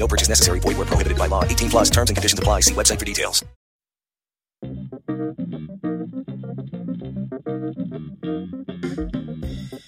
[0.00, 0.60] No purchase necessary.
[0.60, 1.44] Void where prohibited by law.
[1.44, 2.60] 18 plus terms and conditions apply.
[2.60, 3.44] See website for details.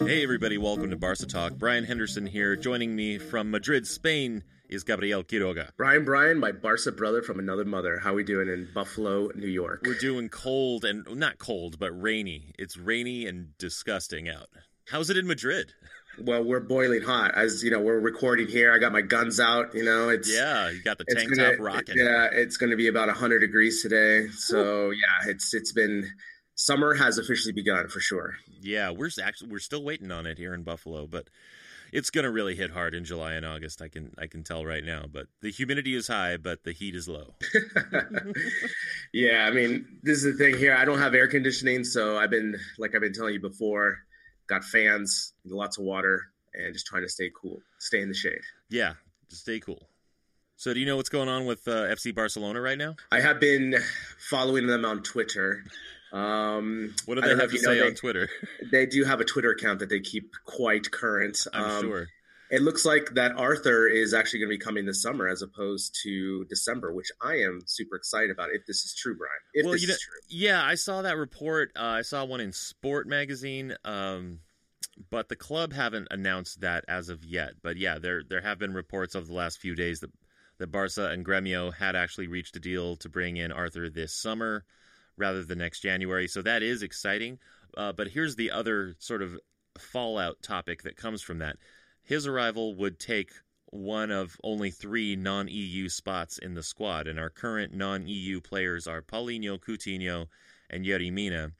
[0.06, 1.54] Hey, everybody, welcome to Barca Talk.
[1.54, 2.54] Brian Henderson here.
[2.56, 5.70] Joining me from Madrid, Spain, is Gabriel Quiroga.
[5.78, 7.98] Brian Brian, my Barca brother from another mother.
[7.98, 9.84] How are we doing in Buffalo, New York?
[9.86, 12.52] We're doing cold and not cold, but rainy.
[12.58, 14.48] It's rainy and disgusting out.
[14.88, 15.72] How's it in Madrid?
[16.18, 17.34] Well, we're boiling hot.
[17.34, 18.72] As you know, we're recording here.
[18.72, 19.74] I got my guns out.
[19.74, 20.70] You know, it's yeah.
[20.70, 21.96] You got the tank gonna, top rocking.
[21.96, 24.28] Yeah, it's going to be about hundred degrees today.
[24.28, 26.10] So yeah, it's it's been
[26.54, 28.34] summer has officially begun for sure.
[28.60, 31.28] Yeah, we're actually we're still waiting on it here in Buffalo, but
[31.92, 33.82] it's going to really hit hard in July and August.
[33.82, 35.04] I can I can tell right now.
[35.10, 37.34] But the humidity is high, but the heat is low.
[39.12, 40.74] yeah, I mean, this is the thing here.
[40.74, 43.98] I don't have air conditioning, so I've been like I've been telling you before.
[44.46, 48.40] Got fans, lots of water, and just trying to stay cool, stay in the shade.
[48.70, 48.94] Yeah,
[49.30, 49.88] just stay cool.
[50.56, 52.94] So, do you know what's going on with uh, FC Barcelona right now?
[53.10, 53.76] I have been
[54.30, 55.64] following them on Twitter.
[56.12, 58.28] Um, what do they have to say they, on Twitter?
[58.70, 61.46] They do have a Twitter account that they keep quite current.
[61.52, 62.08] I'm um, sure.
[62.52, 65.98] It looks like that Arthur is actually going to be coming this summer as opposed
[66.02, 68.50] to December, which I am super excited about.
[68.52, 69.32] If this is true, Brian.
[69.54, 70.18] If well, this you know, is true.
[70.28, 71.72] Yeah, I saw that report.
[71.74, 73.74] Uh, I saw one in Sport magazine.
[73.86, 74.40] Um,
[75.10, 77.54] but the club haven't announced that as of yet.
[77.62, 80.10] But yeah, there there have been reports over the last few days that
[80.58, 84.64] that Barca and Gremio had actually reached a deal to bring in Arthur this summer
[85.16, 86.28] rather than next January.
[86.28, 87.38] So that is exciting.
[87.76, 89.38] Uh, but here's the other sort of
[89.78, 91.56] fallout topic that comes from that.
[92.12, 93.30] His arrival would take
[93.70, 98.38] one of only three non EU spots in the squad, and our current non EU
[98.38, 100.26] players are Paulinho, Coutinho,
[100.68, 101.52] and Yerry Mina.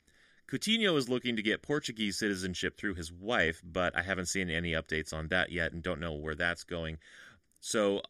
[0.47, 4.73] Coutinho is looking to get Portuguese citizenship through his wife, but I haven't seen any
[4.73, 6.99] updates on that yet and don't know where that's going.
[7.63, 8.03] So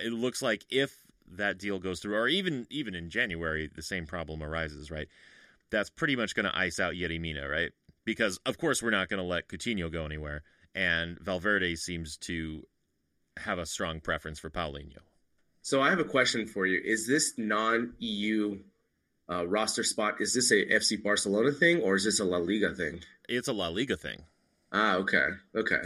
[0.00, 0.96] it looks like if
[1.26, 5.08] that deal goes through, or even even in January, the same problem arises, right?
[5.70, 7.72] That's pretty much going to ice out Yerry Mina, right?
[8.04, 12.66] Because of course we're not going to let Coutinho go anywhere, and Valverde seems to
[13.38, 14.98] have a strong preference for Paulinho.
[15.62, 18.58] So I have a question for you: Is this non-EU
[19.30, 20.20] uh, roster spot?
[20.20, 23.00] Is this a FC Barcelona thing, or is this a La Liga thing?
[23.28, 24.24] It's a La Liga thing.
[24.72, 25.82] Ah, okay, okay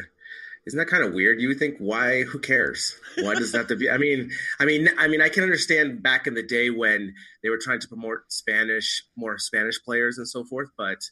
[0.67, 1.41] isn't that kind of weird?
[1.41, 2.23] You would think, why?
[2.23, 2.99] Who cares?
[3.19, 3.91] Why does that have to be?
[3.91, 7.51] I mean, I mean, I mean, I can understand back in the day when they
[7.51, 11.03] were trying to promote Spanish, more Spanish players and so forth, but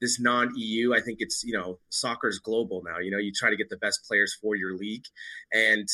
[0.00, 2.98] this non-EU, I think it's you know, soccer's global now.
[2.98, 5.04] You know, you try to get the best players for your league,
[5.52, 5.88] and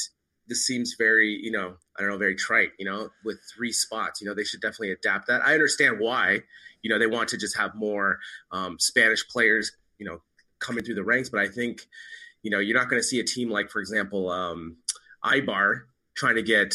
[0.49, 2.71] this seems very, you know, I don't know, very trite.
[2.79, 5.43] You know, with three spots, you know, they should definitely adapt that.
[5.45, 6.41] I understand why.
[6.83, 8.19] You know, they want to just have more
[8.51, 10.21] um, Spanish players, you know,
[10.59, 11.87] coming through the ranks, but I think
[12.43, 14.77] you know, you're not going to see a team like, for example, um,
[15.25, 15.83] Eibar
[16.17, 16.75] trying to get,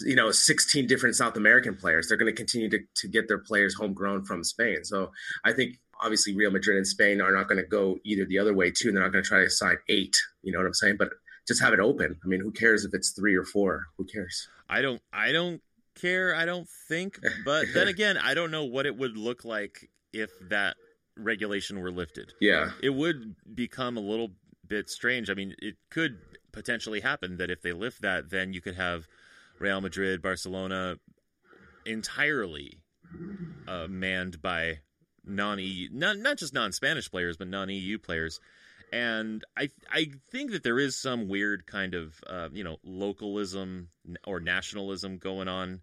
[0.00, 2.08] you know, 16 different South American players.
[2.08, 4.84] They're going to continue to, to get their players homegrown from Spain.
[4.84, 5.12] So
[5.44, 8.54] I think obviously Real Madrid and Spain are not going to go either the other
[8.54, 8.88] way too.
[8.88, 10.16] And they're not going to try to sign eight.
[10.42, 10.96] You know what I'm saying?
[10.98, 11.10] But
[11.46, 12.18] just have it open.
[12.22, 13.86] I mean, who cares if it's three or four?
[13.96, 14.48] Who cares?
[14.68, 15.00] I don't.
[15.12, 15.60] I don't
[16.00, 16.34] care.
[16.34, 17.18] I don't think.
[17.44, 20.76] But then again, I don't know what it would look like if that
[21.16, 22.32] regulation were lifted.
[22.40, 24.30] Yeah, it would become a little
[24.66, 25.30] bit strange.
[25.30, 26.18] I mean, it could
[26.52, 29.08] potentially happen that if they lift that, then you could have
[29.58, 30.96] Real Madrid, Barcelona
[31.84, 32.78] entirely
[33.66, 34.78] uh, manned by
[35.24, 38.40] non EU, not not just non Spanish players, but non EU players.
[38.92, 43.88] And I I think that there is some weird kind of uh, you know localism
[44.26, 45.80] or nationalism going on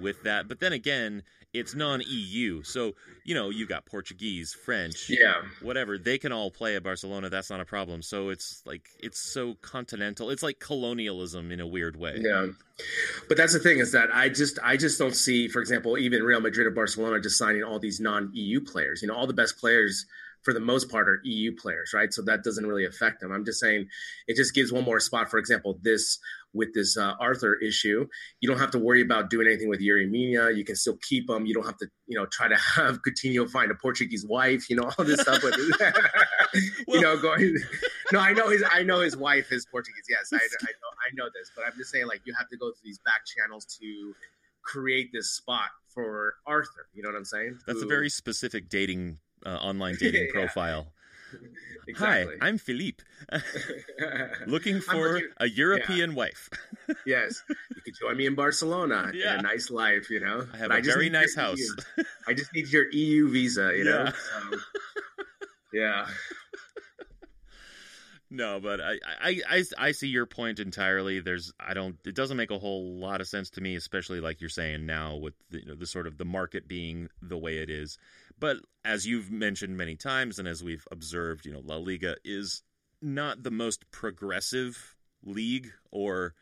[0.00, 0.48] with that.
[0.48, 1.22] But then again,
[1.52, 2.94] it's non-EU, so
[3.24, 5.42] you know you've got Portuguese, French, Yeah.
[5.62, 5.98] whatever.
[5.98, 7.28] They can all play at Barcelona.
[7.28, 8.02] That's not a problem.
[8.02, 10.30] So it's like it's so continental.
[10.30, 12.18] It's like colonialism in a weird way.
[12.18, 12.48] Yeah.
[13.28, 16.22] But that's the thing is that I just I just don't see, for example, even
[16.22, 19.02] Real Madrid or Barcelona just signing all these non-EU players.
[19.02, 20.06] You know, all the best players
[20.42, 22.12] for the most part are EU players, right?
[22.14, 23.30] So that doesn't really affect them.
[23.30, 23.88] I'm just saying
[24.26, 25.30] it just gives one more spot.
[25.30, 26.18] For example, this
[26.52, 28.06] with this uh, Arthur issue,
[28.40, 30.50] you don't have to worry about doing anything with Yuri Mina.
[30.50, 31.46] You can still keep him.
[31.46, 34.68] You don't have to, you know, try to have Coutinho find a Portuguese wife.
[34.68, 35.56] You know, all this stuff with,
[36.88, 37.56] you know, going.
[38.12, 38.64] No, I know his.
[38.70, 40.04] I know his wife is Portuguese.
[40.08, 40.90] Yes, I, I know.
[41.00, 43.22] I know this, but I'm just saying, like, you have to go through these back
[43.26, 44.14] channels to
[44.62, 46.86] create this spot for Arthur.
[46.92, 47.58] You know what I'm saying?
[47.66, 50.40] That's a very specific dating uh, online dating Yeah.
[50.40, 50.92] profile.
[51.88, 52.36] exactly.
[52.40, 53.02] Hi, I'm Philippe,
[54.46, 56.50] looking for looking- a European wife.
[57.06, 59.10] yes, you could join me in Barcelona.
[59.14, 59.34] Yeah.
[59.34, 60.46] Yeah, a nice life, you know.
[60.52, 61.58] I have But a just very nice house.
[61.58, 62.04] EU.
[62.26, 64.04] I just need your EU visa, you know.
[64.04, 64.12] Yeah.
[64.12, 64.58] So,
[65.72, 66.06] yeah,
[68.32, 71.18] No, but I, I, I, I see your point entirely.
[71.18, 74.40] There's, I don't, it doesn't make a whole lot of sense to me, especially like
[74.40, 77.58] you're saying now with the, you know, the sort of the market being the way
[77.58, 77.98] it is.
[78.38, 82.62] But as you've mentioned many times, and as we've observed, you know, La Liga is
[83.02, 84.94] not the most progressive
[85.24, 86.34] league or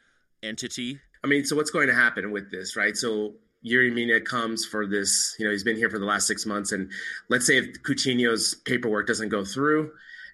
[0.43, 1.01] entity.
[1.25, 2.97] I mean, so what's going to happen with this, right?
[2.97, 6.45] So Yuri Mina comes for this, you know, he's been here for the last six
[6.45, 6.91] months, and
[7.31, 9.91] let's say if Coutinho's paperwork doesn't go through,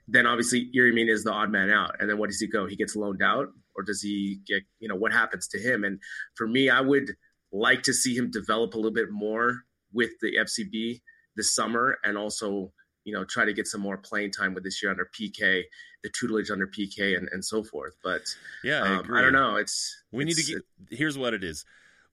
[0.08, 1.96] then obviously Yuri Mina is the odd man out.
[2.00, 2.66] And then what does he go?
[2.66, 5.84] He gets loaned out, or does he get, you know, what happens to him?
[5.84, 5.98] And
[6.34, 7.10] for me, I would
[7.52, 9.62] like to see him develop a little bit more
[9.92, 11.00] with the FCB
[11.36, 12.72] this summer, and also,
[13.04, 15.62] you know, try to get some more playing time with this year under Piqué,
[16.02, 17.94] the tutelage under Piqué, and, and so forth.
[18.02, 18.22] But
[18.62, 19.18] Yeah, I um, agree.
[19.18, 19.56] I don't know.
[19.56, 20.98] It's We need to it's- get.
[20.98, 21.64] Here's what it is.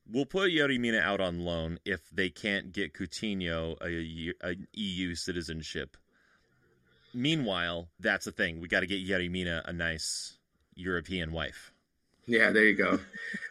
[0.10, 3.78] We'll put Yuri Mina out on loan if they can't get Coutinho
[4.44, 5.96] a EU citizenship.
[7.14, 8.60] Meanwhile, that's the thing.
[8.60, 10.38] We got to get Yuri Mina a nice
[10.76, 11.72] European wife.
[12.28, 13.00] Yeah, there you go.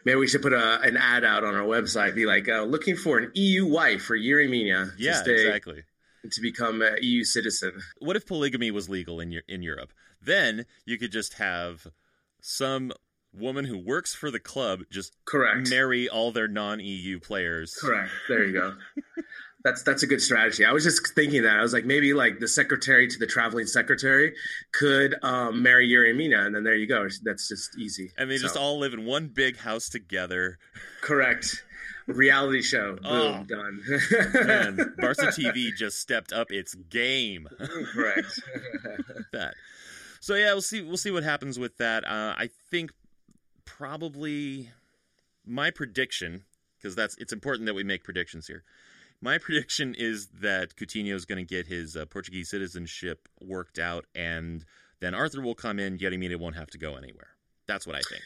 [0.05, 2.15] Maybe we should put a, an ad out on our website.
[2.15, 5.83] Be like, uh, looking for an EU wife for Yuri Mina to Yeah, stay exactly.
[6.31, 7.73] to become an EU citizen.
[7.99, 9.91] What if polygamy was legal in Eu- in Europe?
[10.21, 11.87] Then you could just have
[12.39, 12.91] some
[13.33, 15.69] woman who works for the club just Correct.
[15.69, 17.75] marry all their non-EU players.
[17.79, 18.09] Correct.
[18.27, 18.75] There you go.
[19.63, 20.65] That's that's a good strategy.
[20.65, 23.67] I was just thinking that I was like maybe like the secretary to the traveling
[23.67, 24.33] secretary
[24.73, 27.07] could um, marry Yuri Mina, and then there you go.
[27.23, 28.11] That's just easy.
[28.17, 30.57] And they just all live in one big house together.
[31.01, 31.63] correct.
[32.07, 32.95] Reality show.
[33.03, 33.05] Boom.
[33.05, 33.43] Oh.
[33.43, 33.81] Done.
[34.33, 37.47] Man, Barca TV just stepped up its game.
[37.93, 38.41] correct.
[39.31, 39.53] that.
[40.19, 40.81] So yeah, we'll see.
[40.81, 42.03] We'll see what happens with that.
[42.05, 42.91] Uh, I think
[43.65, 44.69] probably
[45.45, 46.43] my prediction
[46.77, 48.63] because that's it's important that we make predictions here.
[49.21, 54.05] My prediction is that Coutinho is going to get his uh, Portuguese citizenship worked out,
[54.15, 54.65] and
[54.99, 55.99] then Arthur will come in.
[55.99, 57.27] Yerry Mina won't have to go anywhere.
[57.67, 58.23] That's what I think.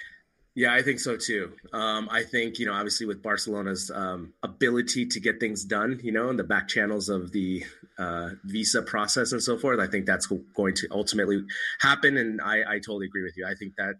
[0.57, 1.51] Yeah, I think so too.
[1.73, 6.13] Um, I think you know, obviously, with Barcelona's um, ability to get things done, you
[6.13, 7.65] know, in the back channels of the
[7.97, 11.43] uh, visa process and so forth, I think that's going to ultimately
[11.81, 12.15] happen.
[12.15, 13.45] And I, I totally agree with you.
[13.45, 13.95] I think that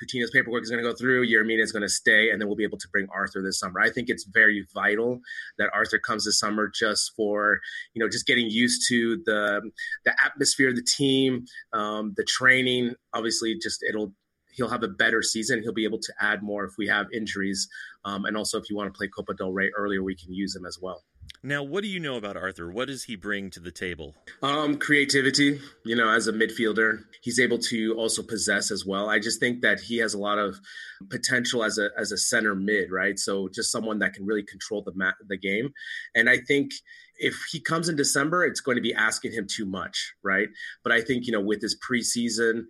[0.00, 1.26] Coutinho's paperwork is going to go through.
[1.26, 3.58] Yerry Mina is going to stay, and then we'll be able to bring Arthur this
[3.58, 3.80] summer.
[3.80, 5.20] I think it's very vital
[5.58, 7.60] that Arthur comes this summer just for
[7.94, 9.70] you know just getting used to the
[10.04, 12.94] the atmosphere of the team, um, the training.
[13.12, 14.12] Obviously, just it'll
[14.52, 15.62] he'll have a better season.
[15.62, 17.68] He'll be able to add more if we have injuries,
[18.04, 20.54] um, and also if you want to play Copa del Rey earlier, we can use
[20.54, 21.02] him as well.
[21.44, 22.70] Now, what do you know about Arthur?
[22.70, 24.14] What does he bring to the table?
[24.44, 29.08] Um, creativity, you know, as a midfielder, he's able to also possess as well.
[29.08, 30.60] I just think that he has a lot of
[31.10, 33.18] potential as a as a center mid, right?
[33.18, 35.72] So just someone that can really control the the game,
[36.14, 36.70] and I think
[37.18, 40.48] if he comes in December, it's going to be asking him too much, right?
[40.84, 42.66] But I think you know with his preseason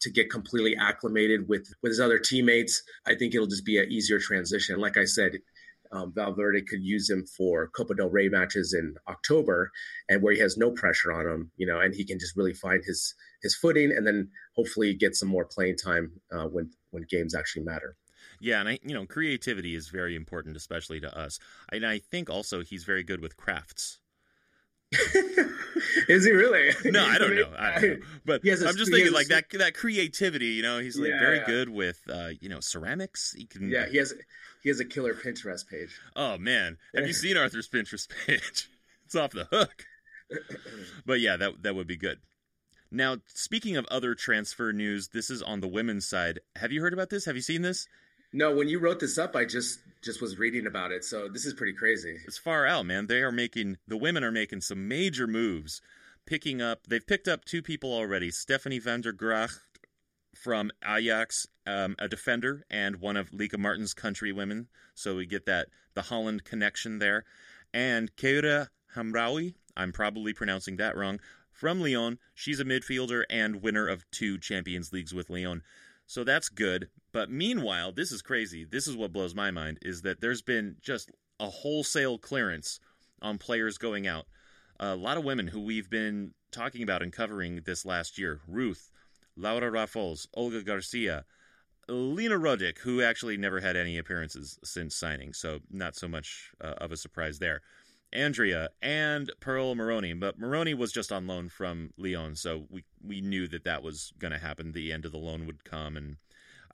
[0.00, 3.90] to get completely acclimated with with his other teammates, I think it'll just be an
[3.90, 4.80] easier transition.
[4.80, 5.38] Like I said,
[5.92, 9.70] um, Valverde could use him for Copa del Rey matches in October,
[10.08, 12.54] and where he has no pressure on him, you know, and he can just really
[12.54, 17.04] find his his footing, and then hopefully get some more playing time uh, when when
[17.08, 17.96] games actually matter.
[18.40, 21.38] Yeah, and I, you know, creativity is very important, especially to us.
[21.72, 23.98] And I think also he's very good with crafts.
[26.08, 26.70] Is he really?
[26.84, 27.50] No, I don't know.
[27.58, 28.06] I don't know.
[28.24, 30.46] But He has a- I'm just thinking like that that creativity.
[30.46, 31.46] You know, he's like Yeah, very yeah.
[31.46, 33.34] good with uh, you know ceramics.
[33.36, 33.68] He can.
[33.70, 34.14] Yeah, he has
[34.66, 36.00] he has a killer Pinterest page.
[36.16, 38.68] Oh man, have you seen Arthur's Pinterest page?
[39.04, 39.86] it's off the hook.
[41.06, 42.18] but yeah, that that would be good.
[42.90, 46.40] Now, speaking of other transfer news, this is on the women's side.
[46.56, 47.26] Have you heard about this?
[47.26, 47.86] Have you seen this?
[48.32, 51.04] No, when you wrote this up, I just just was reading about it.
[51.04, 52.18] So this is pretty crazy.
[52.26, 53.06] It's far out, man.
[53.06, 55.80] They are making the women are making some major moves,
[56.26, 56.88] picking up.
[56.88, 59.60] They've picked up two people already: Stefanie van der Gragt
[60.36, 64.68] from Ajax, um, a defender, and one of Lieke Martens country women.
[64.94, 67.24] So we get that the Holland connection there,
[67.72, 69.54] and Kheira Hamraoui.
[69.76, 71.20] I'm probably pronouncing that wrong.
[71.50, 75.62] From Lyon, she's a midfielder and winner of two Champions Leagues with Lyon.
[76.06, 76.88] So that's good.
[77.12, 78.64] But meanwhile, this is crazy.
[78.64, 82.78] This is what blows my mind is that there's been just a wholesale clearance
[83.22, 84.26] on players going out.
[84.78, 88.90] A lot of women who we've been talking about and covering this last year Ruth,
[89.36, 91.24] Laura Rafols, Olga Garcia,
[91.88, 96.74] Lena Roddick, who actually never had any appearances since signing, so not so much uh,
[96.78, 97.62] of a surprise there.
[98.12, 103.20] Andrea and Pearl Moroni, but Moroni was just on loan from Lyon, so we we
[103.20, 104.72] knew that that was going to happen.
[104.72, 106.16] The end of the loan would come, and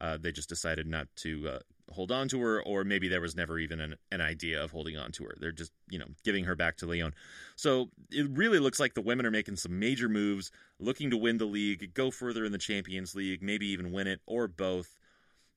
[0.00, 1.58] uh, they just decided not to uh,
[1.92, 4.96] hold on to her, or maybe there was never even an, an idea of holding
[4.96, 5.34] on to her.
[5.38, 7.14] They're just you know giving her back to Lyon.
[7.56, 11.38] So it really looks like the women are making some major moves, looking to win
[11.38, 14.96] the league, go further in the Champions League, maybe even win it, or both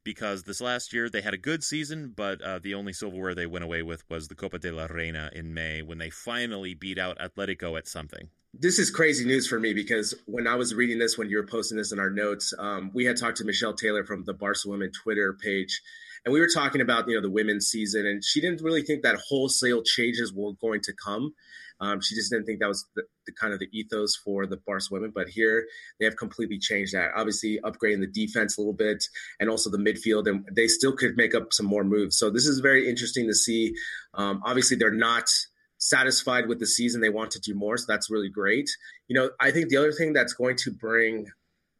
[0.05, 3.47] because this last year they had a good season, but uh, the only silverware they
[3.47, 6.97] went away with was the Copa de la Reina in May when they finally beat
[6.97, 8.29] out Atletico at something.
[8.57, 11.45] This is crazy news for me because when I was reading this, when you were
[11.45, 14.59] posting this in our notes, um, we had talked to Michelle Taylor from the Barca
[14.67, 15.81] Women Twitter page,
[16.25, 19.03] and we were talking about you know the women's season, and she didn't really think
[19.03, 21.33] that wholesale changes were going to come.
[21.79, 24.57] Um, she just didn't think that was the, the, kind of the ethos for the
[24.65, 25.11] Barca women.
[25.13, 25.67] But here
[25.99, 27.11] they have completely changed that.
[27.15, 29.03] Obviously, upgrading the defense a little bit
[29.39, 32.17] and also the midfield, and they still could make up some more moves.
[32.17, 33.75] So this is very interesting to see.
[34.13, 35.29] Um, obviously, they're not
[35.77, 37.77] satisfied with the season; they want to do more.
[37.77, 38.69] So that's really great.
[39.07, 41.27] You know, I think the other thing that's going to bring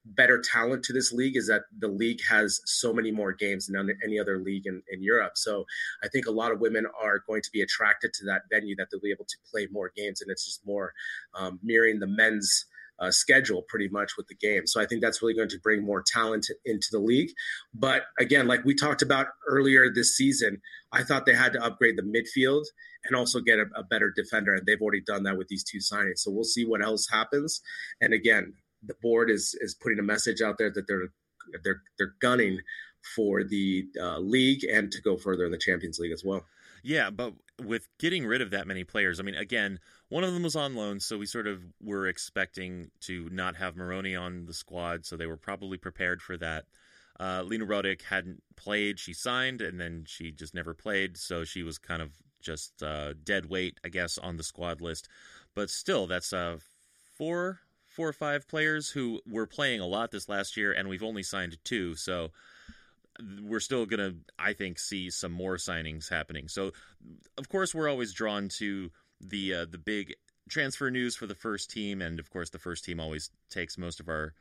[0.06, 3.98] better talent to this league is that the league has so many more games than
[4.04, 5.34] any other league in, in Europe.
[5.36, 5.66] So
[6.04, 8.90] I think a lot of women are going to be attracted to that venue that
[8.92, 10.94] they'll be able to play more games, and it's just more
[11.34, 12.66] um, mirroring the men's.
[12.98, 14.66] Uh, schedule pretty much with the game.
[14.66, 17.30] So I think that's really going to bring more talent into the league.
[17.74, 20.62] But again, like we talked about earlier this season,
[20.94, 22.64] I thought they had to upgrade the midfield
[23.04, 24.54] and also get a, a better defender.
[24.54, 26.20] And they've already done that with these two signings.
[26.20, 27.60] So we'll see what else happens.
[28.00, 28.54] And again,
[28.88, 31.10] the board is is putting a message out there that they're
[31.63, 32.60] they're they're gunning
[33.15, 36.44] for the uh, league and to go further in the Champions League as well.
[36.84, 40.44] Yeah, but with getting rid of that many players, I mean, again, one of them
[40.44, 44.54] was on loan, so we sort of were expecting to not have Moroni on the
[44.54, 46.65] squad, so they were probably prepared for that.
[47.20, 51.63] Uh, Lena Roddick hadn't played; she signed, and then she just never played, so she
[51.63, 55.08] was kind of just uh, dead weight, I guess, on the squad list.
[55.56, 56.58] But still, that's uh,
[57.18, 57.62] four
[57.96, 61.24] four or five players who were playing a lot this last year, and we've only
[61.24, 61.96] signed two.
[61.96, 62.32] So
[63.42, 66.50] we're still going to, I think, see some more signings happening.
[66.50, 66.72] So,
[67.38, 70.16] of course, we're always drawn to the uh, the big
[70.50, 74.00] transfer news for the first team, and of course, the first team always takes most
[74.00, 74.34] of our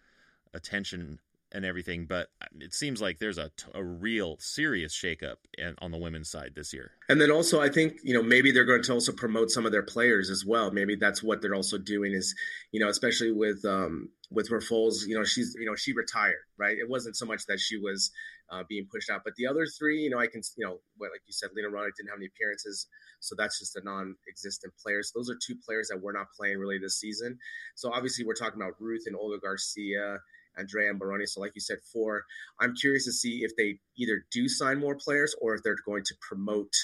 [0.52, 1.20] attention
[1.54, 2.28] and everything, but
[2.60, 5.36] it seems like there's a, a real serious shakeup
[5.78, 6.90] on the women's side this year.
[7.08, 9.72] And then also, I think you know maybe they're going to also promote some of
[9.72, 10.70] their players as well.
[10.70, 12.34] Maybe that's what they're also doing is
[12.72, 16.76] you know especially with um, with Rafols, you know she's you know she retired, right?
[16.76, 18.10] It wasn't so much that she was
[18.50, 21.10] uh, being pushed out, but the other three, you know, I can you know what
[21.12, 22.88] like you said, Lena Roddick didn't have any appearances,
[23.20, 25.02] so that's just a non-existent player.
[25.02, 27.38] So those are two players that were not playing really this season.
[27.76, 30.18] So obviously, we're talking about Ruth and Olga Garcia.
[30.58, 31.26] Andrea and Baroni.
[31.26, 32.24] So, like you said, four.
[32.60, 36.04] I'm curious to see if they either do sign more players or if they're going
[36.04, 36.74] to promote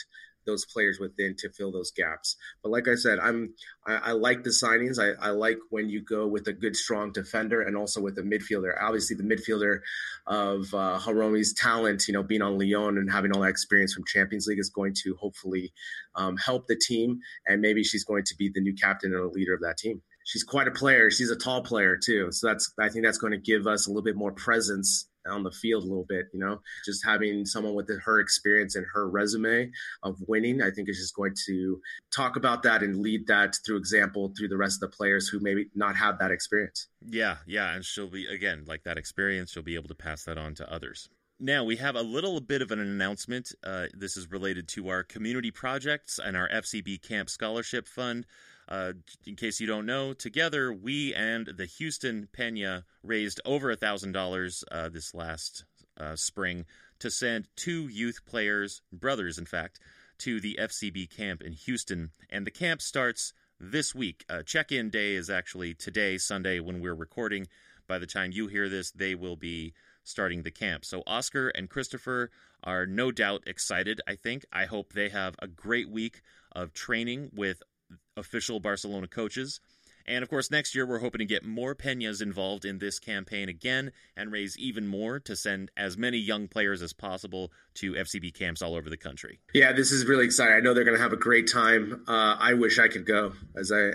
[0.46, 2.36] those players within to fill those gaps.
[2.62, 3.54] But like I said, I'm
[3.86, 4.98] I, I like the signings.
[4.98, 8.22] I, I, like when you go with a good, strong defender and also with a
[8.22, 8.72] midfielder.
[8.80, 9.80] Obviously, the midfielder
[10.26, 14.04] of uh, Hamraoui's talent, you know, being on Lyon and having all that experience from
[14.06, 15.72] Champions League is going to hopefully
[16.14, 19.28] um, help the team, and maybe she's going to be the new captain and a
[19.28, 21.10] leader of that team she's quite a player.
[21.10, 23.90] She's a tall player too, so that's I think that's going to give us a
[23.90, 26.26] little bit more presence on the field a little bit.
[26.32, 29.70] You know, just having someone with her experience and her resume
[30.02, 31.80] of winning, I think is just going to
[32.14, 35.40] talk about that and lead that through example through the rest of the players who
[35.40, 36.86] maybe not have that experience.
[37.04, 39.50] Yeah, yeah, and she'll be again like that experience.
[39.50, 41.08] She'll be able to pass that on to others.
[41.42, 43.54] Now, we have a little bit of an announcement.
[43.64, 48.26] Uh, this is related to our community projects and our FCB Camp Scholarship Fund.
[48.70, 48.92] Uh,
[49.26, 54.12] in case you don't know, together we and the Houston Peña raised over a thousand
[54.12, 55.64] dollars uh, this last
[55.98, 56.64] uh, spring
[57.00, 59.80] to send two youth players, brothers in fact,
[60.18, 64.24] to the FCB camp in Houston, and the camp starts this week.
[64.28, 67.46] Uh, check-in day is actually today, Sunday, when we're recording.
[67.88, 69.74] By the time you hear this, they will be
[70.04, 70.84] starting the camp.
[70.84, 72.30] So Oscar and Christopher
[72.62, 74.44] are no doubt excited, I think.
[74.52, 76.20] I hope they have a great week
[76.52, 77.62] of training with
[78.20, 79.60] official Barcelona coaches.
[80.06, 83.48] And of course, next year we're hoping to get more Peñas involved in this campaign
[83.48, 88.34] again and raise even more to send as many young players as possible to FCB
[88.34, 89.40] camps all over the country.
[89.54, 90.54] Yeah, this is really exciting.
[90.54, 92.04] I know they're going to have a great time.
[92.08, 93.90] Uh, I wish I could go, as I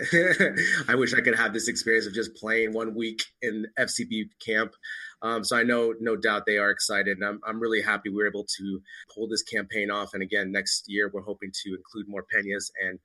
[0.88, 4.74] I wish I could have this experience of just playing one week in FCB camp.
[5.22, 8.18] Um, so I know, no doubt, they are excited, and I'm I'm really happy we
[8.18, 8.82] were able to
[9.14, 10.14] pull this campaign off.
[10.14, 13.00] And again, next year we're hoping to include more Peñas and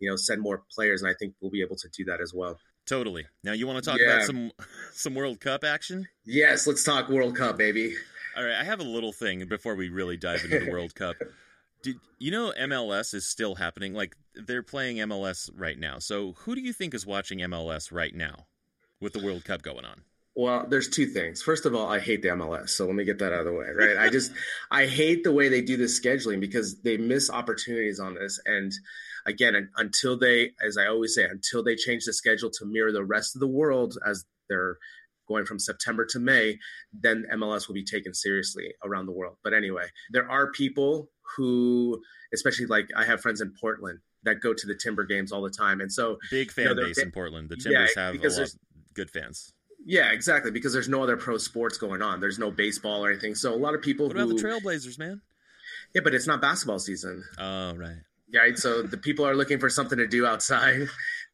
[0.00, 2.32] you know send more players, and I think we'll be able to do that as
[2.34, 2.58] well.
[2.86, 3.26] Totally.
[3.44, 4.14] Now you want to talk Yeah.
[4.14, 4.52] about some
[4.92, 6.08] some World Cup action?
[6.24, 7.94] Yes, let's talk World Cup, baby.
[8.36, 11.16] All right, I have a little thing before we really dive into the World Cup.
[11.82, 13.94] Did you know MLS is still happening?
[13.94, 15.98] Like they're playing MLS right now.
[15.98, 18.46] So who do you think is watching MLS right now
[19.00, 20.02] with the World Cup going on?
[20.34, 21.42] Well, there's two things.
[21.42, 23.52] First of all, I hate the MLS, so let me get that out of the
[23.52, 23.96] way, right?
[23.98, 24.30] I just
[24.70, 28.40] I hate the way they do this scheduling because they miss opportunities on this.
[28.46, 28.72] And
[29.26, 33.04] again, until they, as I always say, until they change the schedule to mirror the
[33.04, 34.78] rest of the world as they're
[35.28, 36.58] going from September to May,
[36.92, 39.36] then MLS will be taken seriously around the world.
[39.44, 42.00] But anyway, there are people who,
[42.32, 45.50] especially like I have friends in Portland that go to the Timber games all the
[45.50, 47.50] time, and so Big fan No, they're- base in Portland.
[47.50, 48.54] The Yeah, Timbers have a lot of
[48.94, 49.52] good fans.
[49.84, 50.50] yeah, exactly.
[50.50, 52.20] Because there's no other pro sports going on.
[52.20, 53.34] There's no baseball or anything.
[53.34, 55.20] So a lot of people What who about the Trailblazers, man?
[55.94, 57.98] yeah, but it's not basketball season, Oh, right.
[58.34, 58.58] Right?
[58.58, 60.88] So the people are looking for something to do outside.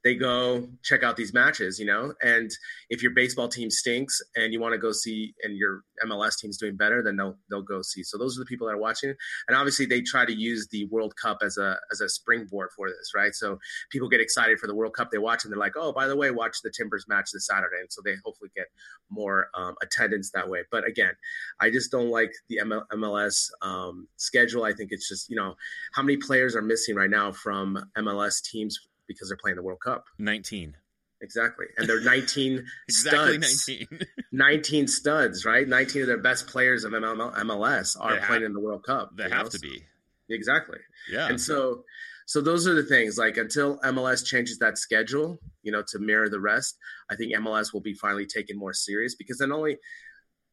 [0.05, 2.13] They go check out these matches, you know.
[2.23, 2.51] And
[2.91, 6.59] if your baseball team stinks and you want to go see, and your MLS team's
[6.59, 8.03] doing better, then they'll they'll go see.
[8.03, 9.15] So those are the people that are watching.
[9.49, 12.89] And obviously, they try to use the World Cup as a as a springboard for
[12.89, 13.35] this, right?
[13.35, 13.59] So
[13.91, 15.11] people get excited for the World Cup.
[15.11, 17.81] They watch and they're like, oh, by the way, watch the Timbers match this Saturday,
[17.81, 18.67] and so they hopefully get
[19.09, 20.61] more um, attendance that way.
[20.71, 21.13] But again,
[21.61, 24.65] I just don't like the ML- MLS um, schedule.
[24.65, 25.55] I think it's just you know
[25.95, 29.81] how many players are missing right now from MLS teams because they're playing the World
[29.85, 30.05] Cup.
[30.19, 30.77] 19.
[31.21, 33.69] Exactly, and they're 19 Exactly studs.
[33.69, 34.01] 19.
[34.33, 35.67] 19 studs, right?
[35.67, 39.17] 19 of their best players of ML- MLS are playing in the World Cup.
[39.17, 39.49] they have know?
[39.49, 39.83] to be.
[40.29, 40.79] exactly.
[41.11, 41.29] Yeah.
[41.29, 41.85] And so
[42.27, 46.29] so those are the things like until MLS changes that schedule, you know, to mirror
[46.29, 46.77] the rest,
[47.11, 49.79] I think MLS will be finally taken more serious because then only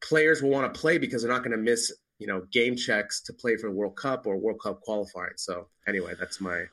[0.02, 3.22] players will want to play because they're not going to miss, you know, game checks
[3.22, 5.32] to play for the World Cup or World Cup qualifying.
[5.36, 6.64] So anyway, that's my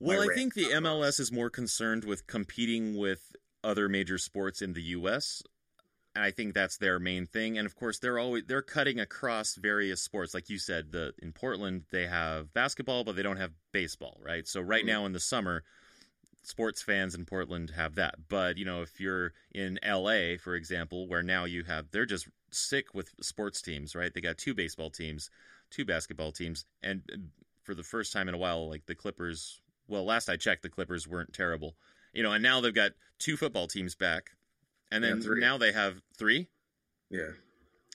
[0.00, 4.72] Well, I think the MLS is more concerned with competing with other major sports in
[4.72, 5.42] the U.S.
[6.14, 7.58] And I think that's their main thing.
[7.58, 10.34] And of course, they're always they're cutting across various sports.
[10.34, 14.46] Like you said, the in Portland they have basketball, but they don't have baseball, right?
[14.46, 14.88] So right Mhm.
[14.88, 15.64] now in the summer,
[16.42, 18.28] sports fans in Portland have that.
[18.28, 22.28] But you know, if you're in L.A., for example, where now you have they're just
[22.50, 24.12] sick with sports teams, right?
[24.14, 25.30] They got two baseball teams,
[25.70, 27.02] two basketball teams, and
[27.64, 29.60] for the first time in a while, like the Clippers.
[29.88, 31.74] Well, last I checked, the Clippers weren't terrible,
[32.12, 32.32] you know.
[32.32, 34.30] And now they've got two football teams back,
[34.90, 36.48] and then Yeah, now they have three.
[37.10, 37.30] yeah.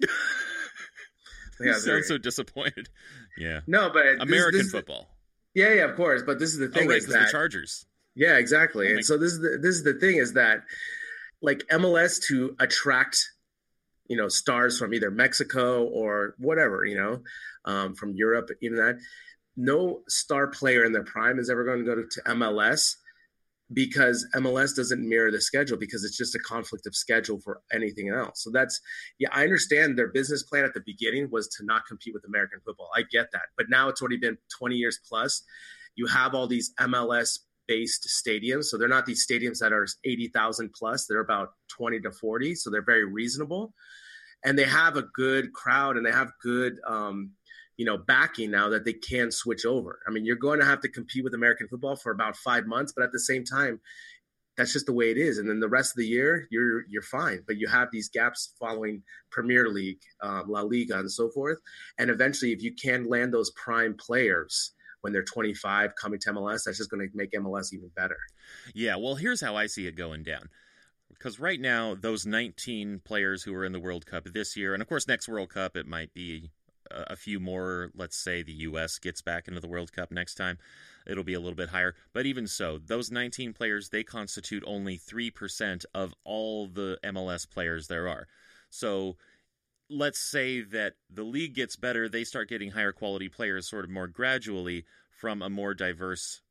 [1.62, 2.88] Yeah, sound so disappointed.
[3.38, 5.10] Yeah, No, but this- American this football.
[5.54, 6.24] yeah, yeah, of course.
[6.26, 6.76] But this is the thing.
[6.76, 7.86] Oh, thing right, is because the that Chargers.
[8.16, 8.88] Yeah, exactly.
[8.88, 10.64] Oh and so this is the this is the thing is that
[11.42, 13.30] like MLS to attract
[14.08, 17.24] you know stars from either Mexico or whatever you know
[17.66, 18.98] um, from Europe, even that
[19.60, 22.96] no star player in their prime is ever going to go to, MLS
[23.74, 28.10] because MLS doesn't mirror the schedule because it's just a conflict of schedule for anything
[28.10, 28.42] else.
[28.44, 28.80] So that's
[29.20, 32.62] yeah, I understand their business plan at the beginning was to not compete with American
[32.66, 32.90] football.
[32.96, 33.44] I get that.
[33.58, 35.44] But now it's already been 20 years plus.
[35.96, 38.66] You have all these MLS based stadiums.
[38.66, 41.06] So they're not these stadiums that are 80,000 plus.
[41.06, 42.56] They're about 20 to 40.
[42.56, 43.74] So they're very reasonable.
[44.44, 47.32] And they have a good crowd and they have good um,
[47.80, 50.00] you know, backing now that they can switch over.
[50.06, 52.92] I mean, you're going to have to compete with American football for about five months,
[52.94, 53.80] but at the same time,
[54.58, 55.38] that's just the way it is.
[55.38, 57.42] And then the rest of the year, you're you're fine.
[57.48, 61.60] But you have these gaps following Premier League, um, La Liga, and so forth.
[61.98, 66.66] And eventually, if you can land those prime players when they're 25 coming to MLS,
[66.66, 68.18] that's just going to make MLS even better.
[68.76, 70.50] Yeah, well, here's how I see it going down.
[71.08, 74.82] Because right now, those 19 players who are in the World Cup this year, and
[74.82, 76.52] of course, next World Cup, it might be
[76.92, 77.92] a few more.
[77.96, 79.00] Let's say the U.S.
[79.00, 80.58] gets back into the World Cup next time.
[81.06, 81.96] It'll be a little bit higher.
[82.14, 87.88] But even so, those 19 players, they constitute only 3% of all the MLS players
[87.88, 88.28] there are.
[88.70, 89.18] So
[89.90, 93.92] let's say that the league gets better, they start getting higher quality players sort of
[93.92, 96.42] more gradually from a more diverse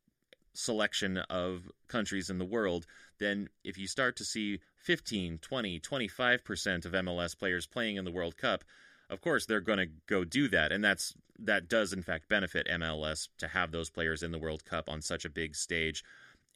[0.58, 2.86] selection of countries in the world,
[3.18, 8.10] then if you start to see 15, 20, 25% of MLS players playing in the
[8.10, 8.64] World Cup,
[9.10, 12.66] of course they're going to go do that, and that's that does in fact benefit
[12.68, 16.04] MLS to have those players in the World Cup on such a big stage,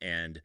[0.00, 0.42] and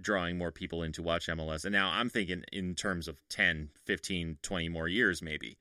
[0.00, 1.64] drawing more people in to watch MLS.
[1.64, 5.58] And now I'm thinking in terms of 10, 15, 20 more years maybe.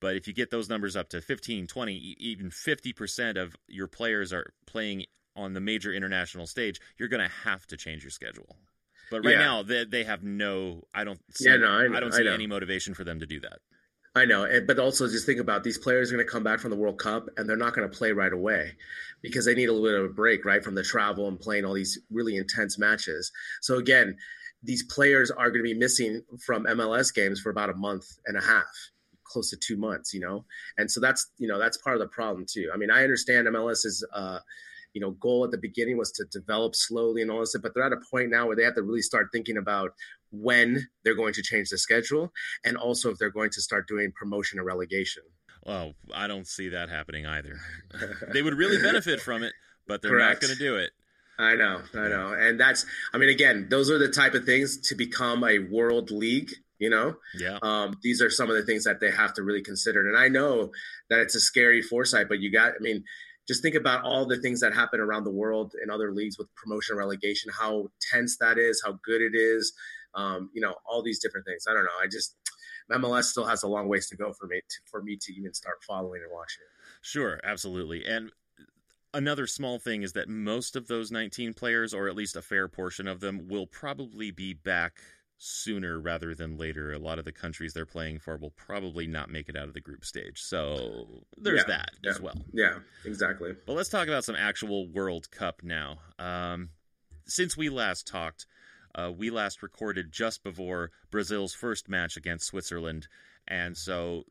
[0.00, 4.32] But if you get those numbers up to 15, 20, even 50% of your players
[4.32, 5.04] are playing
[5.36, 8.56] on the major international stage, you're going to have to change your schedule.
[9.10, 9.38] But right yeah.
[9.38, 10.84] now, they, they have no.
[10.94, 11.20] I don't.
[11.34, 13.58] See, yeah, no, I, I don't see I any motivation for them to do that.
[14.16, 16.70] I know, but also just think about these players are going to come back from
[16.70, 18.72] the World Cup and they're not going to play right away
[19.22, 21.64] because they need a little bit of a break, right, from the travel and playing
[21.64, 23.30] all these really intense matches.
[23.60, 24.16] So again,
[24.64, 28.36] these players are going to be missing from MLS games for about a month and
[28.36, 28.66] a half,
[29.22, 30.44] close to two months, you know,
[30.76, 32.70] and so that's you know that's part of the problem too.
[32.74, 34.06] I mean, I understand MLS is.
[34.12, 34.40] Uh,
[34.92, 37.84] you know, goal at the beginning was to develop slowly and all this, but they're
[37.84, 39.92] at a point now where they have to really start thinking about
[40.30, 42.32] when they're going to change the schedule
[42.64, 45.22] and also if they're going to start doing promotion or relegation.
[45.64, 47.58] Well, I don't see that happening either.
[48.32, 49.52] they would really benefit from it,
[49.86, 50.42] but they're Correct.
[50.42, 50.90] not going to do it.
[51.38, 52.34] I know, I know.
[52.38, 56.10] And that's, I mean, again, those are the type of things to become a world
[56.10, 57.16] league, you know?
[57.34, 57.58] Yeah.
[57.62, 60.06] Um, these are some of the things that they have to really consider.
[60.06, 60.70] And I know
[61.08, 63.04] that it's a scary foresight, but you got, I mean,
[63.48, 66.54] just think about all the things that happen around the world in other leagues with
[66.54, 69.72] promotion relegation, how tense that is, how good it is,
[70.14, 71.64] um, you know, all these different things.
[71.68, 71.90] I don't know.
[72.02, 72.36] I just
[72.90, 75.54] MLS still has a long ways to go for me to, for me to even
[75.54, 76.98] start following and watching it.
[77.02, 78.04] Sure, absolutely.
[78.04, 78.30] And
[79.14, 82.68] another small thing is that most of those 19 players, or at least a fair
[82.68, 85.00] portion of them, will probably be back
[85.38, 86.92] sooner rather than later.
[86.92, 89.74] A lot of the countries they're playing for will probably not make it out of
[89.74, 90.42] the group stage.
[90.42, 91.06] So
[91.38, 92.36] there's yeah, that yeah, as well.
[92.52, 93.54] Yeah, exactly.
[93.66, 95.98] But let's talk about some actual World Cup now.
[96.18, 96.70] Um,
[97.26, 98.46] since we last talked,
[98.94, 103.08] uh, we last recorded just before Brazil's first match against Switzerland.
[103.46, 104.24] And so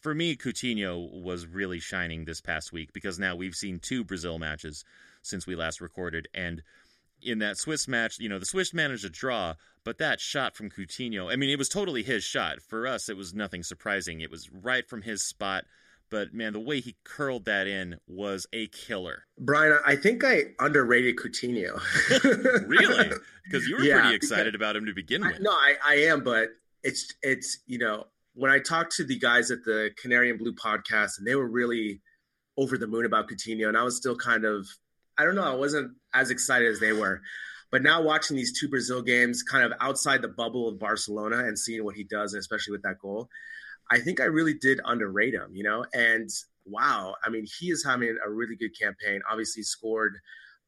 [0.00, 4.38] for me, Coutinho was really shining this past week because now we've seen two Brazil
[4.38, 4.84] matches
[5.22, 6.28] since we last recorded.
[6.32, 6.62] And
[7.22, 10.70] in that Swiss match, you know, the Swiss managed a draw, but that shot from
[10.70, 12.62] Coutinho, I mean, it was totally his shot.
[12.62, 14.20] For us, it was nothing surprising.
[14.20, 15.64] It was right from his spot.
[16.10, 19.24] But man, the way he curled that in was a killer.
[19.38, 21.80] Brian, I think I underrated Coutinho.
[22.68, 23.10] really?
[23.44, 25.36] Because you were yeah, pretty excited about him to begin with.
[25.36, 26.48] I, no, I, I am, but
[26.82, 30.54] it's it's you know when I talked to the guys at the Canary and Blue
[30.54, 32.00] podcast, and they were really
[32.56, 34.66] over the moon about Coutinho, and I was still kind of
[35.16, 35.44] I don't know.
[35.44, 37.20] I wasn't as excited as they were.
[37.70, 41.56] But now watching these two Brazil games, kind of outside the bubble of Barcelona and
[41.58, 43.28] seeing what he does, and especially with that goal,
[43.90, 45.84] I think I really did underrate him, you know?
[45.92, 46.28] And
[46.64, 49.20] wow, I mean, he is having a really good campaign.
[49.30, 50.14] Obviously, scored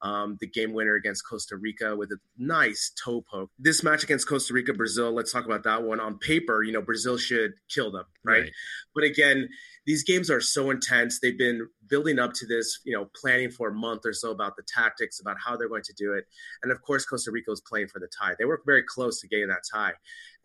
[0.02, 3.50] um, the game winner against Costa Rica with a nice toe poke.
[3.58, 6.00] This match against Costa Rica, Brazil, let's talk about that one.
[6.00, 8.42] On paper, you know, Brazil should kill them, right?
[8.42, 8.50] right.
[8.94, 9.48] But again,
[9.86, 11.20] these games are so intense.
[11.20, 14.56] They've been building up to this, you know, planning for a month or so about
[14.56, 16.24] the tactics, about how they're going to do it.
[16.62, 18.34] And of course, Costa Rica was playing for the tie.
[18.38, 19.92] They were very close to getting that tie.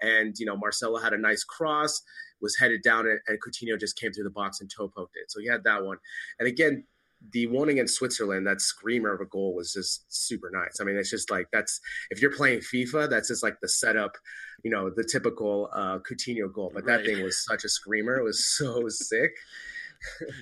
[0.02, 2.02] And, you know, Marcelo had a nice cross,
[2.41, 5.32] was headed down, and, and Coutinho just came through the box and toe poked it.
[5.32, 5.98] So he had that one.
[6.39, 6.84] And again,
[7.32, 10.80] the one against Switzerland, that screamer of a goal was just super nice.
[10.80, 14.18] I mean, it's just like that's if you're playing FIFA, that's just like the setup,
[14.64, 16.72] you know, the typical uh, Coutinho goal.
[16.74, 17.06] But that right.
[17.06, 19.32] thing was such a screamer; it was so sick.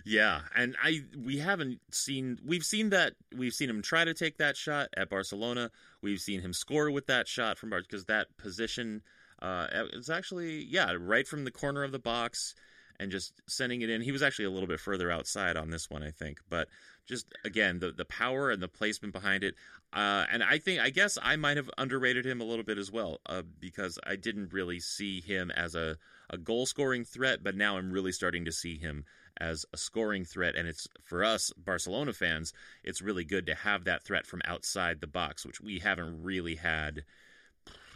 [0.05, 4.37] yeah, and I we haven't seen we've seen that we've seen him try to take
[4.37, 5.71] that shot at Barcelona.
[6.01, 9.01] We've seen him score with that shot from Bar because that position
[9.41, 12.55] uh, it's actually yeah right from the corner of the box
[12.99, 14.01] and just sending it in.
[14.01, 16.67] He was actually a little bit further outside on this one, I think, but
[17.05, 19.55] just again the the power and the placement behind it.
[19.93, 22.91] Uh, and I think I guess I might have underrated him a little bit as
[22.91, 25.97] well uh, because I didn't really see him as a
[26.29, 29.05] a goal scoring threat, but now I'm really starting to see him
[29.37, 30.55] as a scoring threat.
[30.55, 32.53] And it's for us Barcelona fans,
[32.83, 36.55] it's really good to have that threat from outside the box, which we haven't really
[36.55, 37.03] had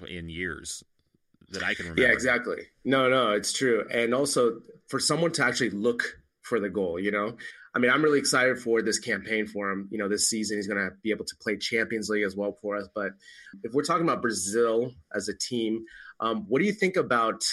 [0.08, 0.84] in years
[1.52, 2.02] that I can remember.
[2.02, 2.64] Yeah, exactly.
[2.86, 3.86] No, no, it's true.
[3.92, 7.36] And also for someone to actually look for the goal, you know,
[7.76, 9.88] I mean, I'm really excited for this campaign for him.
[9.92, 12.54] You know, this season he's going to be able to play Champions League as well
[12.62, 12.88] for us.
[12.94, 13.12] But
[13.64, 15.86] if we're talking about Brazil as a team,
[16.20, 17.44] um, what do you think about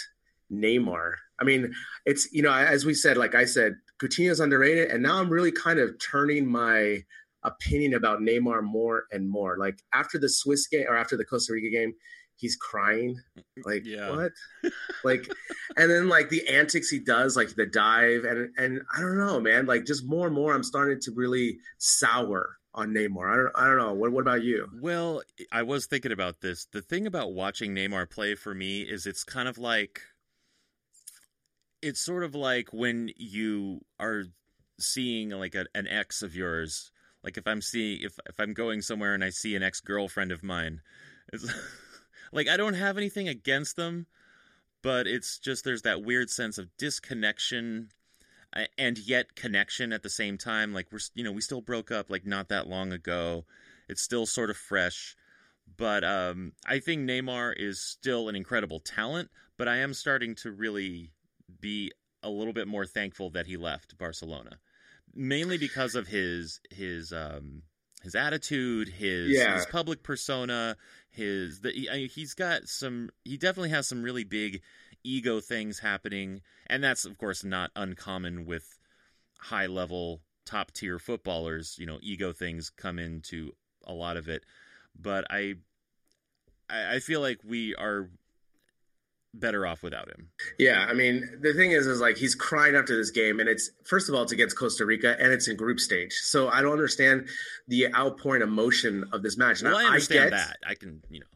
[0.50, 1.12] Neymar?
[1.38, 1.74] I mean,
[2.06, 5.52] it's you know, as we said, like I said, Coutinho's underrated, and now I'm really
[5.52, 7.04] kind of turning my
[7.42, 9.56] opinion about Neymar more and more.
[9.58, 11.94] Like after the Swiss game or after the Costa Rica game,
[12.36, 13.18] he's crying
[13.64, 14.10] like yeah.
[14.10, 14.32] what
[15.04, 15.26] like
[15.76, 19.40] and then like the antics he does like the dive and and i don't know
[19.40, 23.32] man like just more and more i'm starting to really sour on Neymar.
[23.32, 23.94] I don't, I don't know.
[23.94, 24.68] What, what about you?
[24.80, 26.66] Well, I was thinking about this.
[26.70, 30.02] The thing about watching Neymar play for me is it's kind of like
[31.82, 34.24] it's sort of like when you are
[34.78, 36.90] seeing like a, an ex of yours.
[37.24, 40.30] Like if I'm seeing if if I'm going somewhere and I see an ex girlfriend
[40.30, 40.80] of mine,
[41.32, 41.44] it's
[42.32, 44.06] like I don't have anything against them,
[44.82, 47.90] but it's just there's that weird sense of disconnection
[48.78, 50.72] and yet connection at the same time.
[50.72, 53.44] Like we're you know we still broke up like not that long ago.
[53.88, 55.16] It's still sort of fresh.
[55.76, 60.50] But um, I think Neymar is still an incredible talent but I am starting to
[60.50, 61.12] really
[61.60, 64.58] be a little bit more thankful that he left Barcelona
[65.14, 67.62] mainly because of his his um,
[68.06, 69.56] his attitude his Yeah.
[69.56, 70.76] his public persona
[71.10, 74.62] his the, he- he's got some he definitely has some really big
[75.04, 76.40] ego things happening.
[76.68, 78.78] And that's of course not uncommon with
[79.38, 81.76] high level top tier footballers.
[81.78, 83.52] You know ego things come into
[83.84, 84.44] a lot of it.
[84.98, 85.54] But i
[86.70, 88.08] i I feel like we are
[89.38, 92.96] better off without him Yeah, I mean, the thing is, is like he's crying after
[92.96, 95.78] this game, and it's first of all it's against Costa Rica, and it's in group
[95.80, 96.12] stage.
[96.12, 97.28] So I don't understand
[97.68, 99.60] the outpouring emotion of this match.
[99.62, 101.26] And well i understand get, that i can you know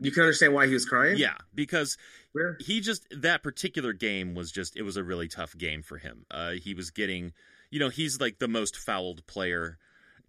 [0.00, 1.16] You can understand why he was crying.
[1.16, 1.96] yeah because
[2.32, 5.96] Where- he just that particular game was just it was a really tough game for
[5.98, 6.26] him.
[6.30, 7.32] Uh, he was getting,
[7.70, 9.78] you know, he's like the most fouled player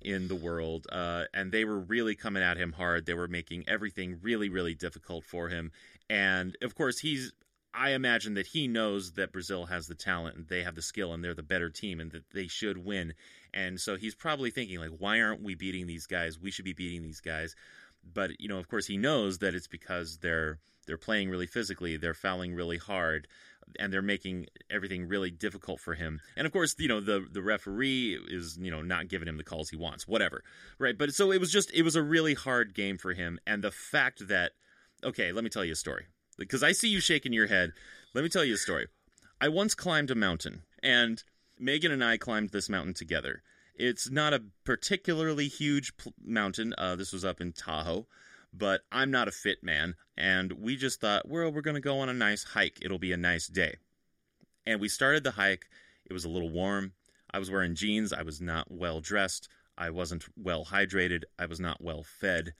[0.02, 3.06] in the world, uh, and they were really coming at him hard.
[3.06, 5.72] They were making everything really, really difficult for him.
[6.10, 7.34] And of course, he's.
[7.72, 11.14] I imagine that he knows that Brazil has the talent and they have the skill
[11.14, 13.14] and they're the better team and that they should win.
[13.54, 16.40] And so he's probably thinking like, why aren't we beating these guys?
[16.40, 17.56] We should be beating these guys.
[18.04, 21.98] But you know, of course, he knows that it's because they're they're playing really physically,
[21.98, 23.28] they're fouling really hard,
[23.78, 26.20] and they're making everything really difficult for him.
[26.36, 29.44] And of course, you know, the the referee is, you know, not giving him the
[29.44, 30.44] calls he wants, whatever.
[30.80, 30.98] Right?
[30.98, 33.72] But so it was just it was a really hard game for him and the
[33.72, 34.54] fact that
[35.04, 36.06] okay, let me tell you a story.
[36.38, 37.72] Because I see you shaking your head.
[38.14, 38.88] Let me tell you a story.
[39.42, 41.24] I once climbed a mountain and
[41.60, 43.44] Megan and I climbed this mountain together.
[43.76, 46.74] It's not a particularly huge pl- mountain.
[46.78, 48.08] Uh, this was up in Tahoe,
[48.54, 52.00] but I'm not a fit man, and we just thought, well, we're going to go
[52.00, 52.80] on a nice hike.
[52.82, 53.76] It'll be a nice day.
[54.66, 55.68] And we started the hike.
[56.06, 56.94] It was a little warm.
[57.32, 58.12] I was wearing jeans.
[58.12, 59.48] I was not well dressed.
[59.78, 61.24] I wasn't well hydrated.
[61.38, 62.54] I was not well fed.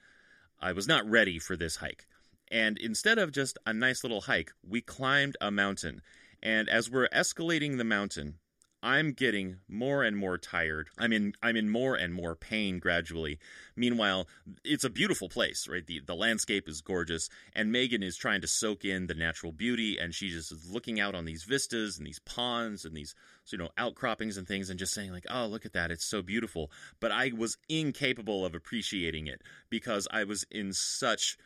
[0.60, 2.06] I was not ready for this hike.
[2.50, 6.02] And instead of just a nice little hike, we climbed a mountain.
[6.42, 8.38] And as we're escalating the mountain,
[8.82, 10.88] I'm getting more and more tired.
[10.98, 13.38] I'm in I'm in more and more pain gradually.
[13.76, 14.26] Meanwhile,
[14.64, 15.86] it's a beautiful place, right?
[15.86, 19.98] The the landscape is gorgeous and Megan is trying to soak in the natural beauty
[19.98, 23.14] and she just is looking out on these vistas and these ponds and these
[23.52, 25.90] you know outcroppings and things and just saying like, "Oh, look at that.
[25.90, 31.36] It's so beautiful." But I was incapable of appreciating it because I was in such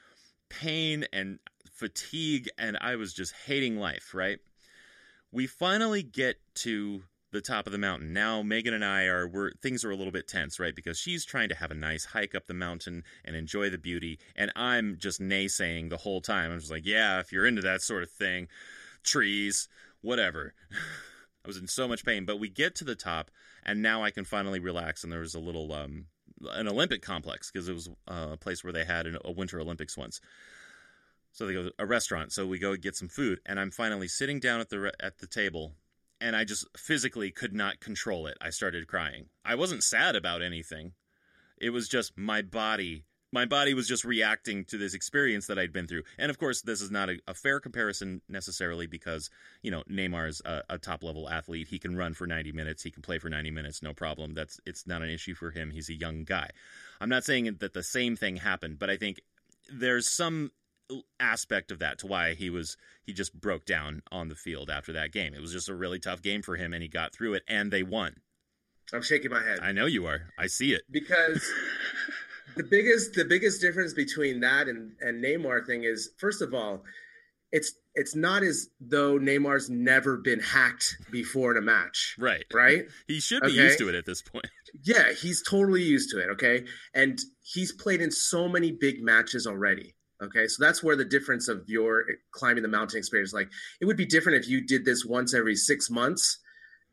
[0.48, 1.38] pain and
[1.70, 4.38] fatigue and I was just hating life, right?
[5.32, 7.02] We finally get to
[7.34, 8.12] the top of the mountain.
[8.12, 10.74] Now Megan and I are we're things are a little bit tense, right?
[10.74, 14.18] Because she's trying to have a nice hike up the mountain and enjoy the beauty,
[14.36, 16.52] and I'm just naysaying the whole time.
[16.52, 18.48] I'm just like, yeah, if you're into that sort of thing,
[19.02, 19.68] trees,
[20.00, 20.54] whatever.
[21.44, 23.30] I was in so much pain, but we get to the top,
[23.64, 25.02] and now I can finally relax.
[25.02, 26.06] And there was a little um,
[26.52, 29.60] an Olympic complex because it was uh, a place where they had an, a Winter
[29.60, 30.20] Olympics once.
[31.32, 32.32] So they go a restaurant.
[32.32, 35.18] So we go get some food, and I'm finally sitting down at the re- at
[35.18, 35.72] the table,
[36.20, 38.38] and I just physically could not control it.
[38.40, 39.26] I started crying.
[39.44, 40.92] I wasn't sad about anything.
[41.58, 43.04] It was just my body.
[43.34, 46.04] My body was just reacting to this experience that I'd been through.
[46.18, 49.28] And of course, this is not a, a fair comparison necessarily because,
[49.60, 51.66] you know, Neymar's a, a top level athlete.
[51.66, 52.84] He can run for 90 minutes.
[52.84, 53.82] He can play for 90 minutes.
[53.82, 54.34] No problem.
[54.34, 55.72] That's, it's not an issue for him.
[55.72, 56.50] He's a young guy.
[57.00, 59.20] I'm not saying that the same thing happened, but I think
[59.68, 60.52] there's some
[61.18, 64.92] aspect of that to why he was he just broke down on the field after
[64.92, 65.34] that game.
[65.34, 67.72] It was just a really tough game for him and he got through it and
[67.72, 68.16] they won.
[68.92, 70.28] I'm shaking my head I know you are.
[70.38, 70.82] I see it.
[70.88, 71.50] because
[72.56, 76.84] the biggest the biggest difference between that and and Neymar thing is first of all,
[77.52, 82.44] it's it's not as though Neymar's never been hacked before in a match, Right.
[82.52, 82.86] right?
[83.06, 83.62] He should be Okay.
[83.64, 84.46] used to it at this point.
[84.82, 86.30] Yeah, he's totally used to it.
[86.30, 86.64] Okay.
[86.94, 89.94] And he's played in so many big matches already.
[90.20, 90.48] Okay.
[90.48, 93.48] So that's where the difference of your climbing the mountain experience, like
[93.80, 96.38] it would be different if you did this once every six months,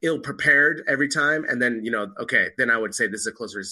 [0.04, 1.44] ill prepared every time.
[1.50, 3.64] And then, you know, okay, then I would say this is a closer.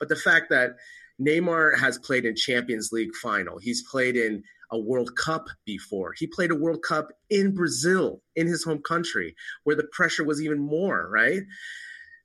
[0.00, 0.72] But the fact that
[1.20, 6.14] Neymar has played in Champions League final, he's played in a World Cup before.
[6.16, 10.40] He played a World Cup in Brazil, in his home country, where the pressure was
[10.40, 11.42] even more, right?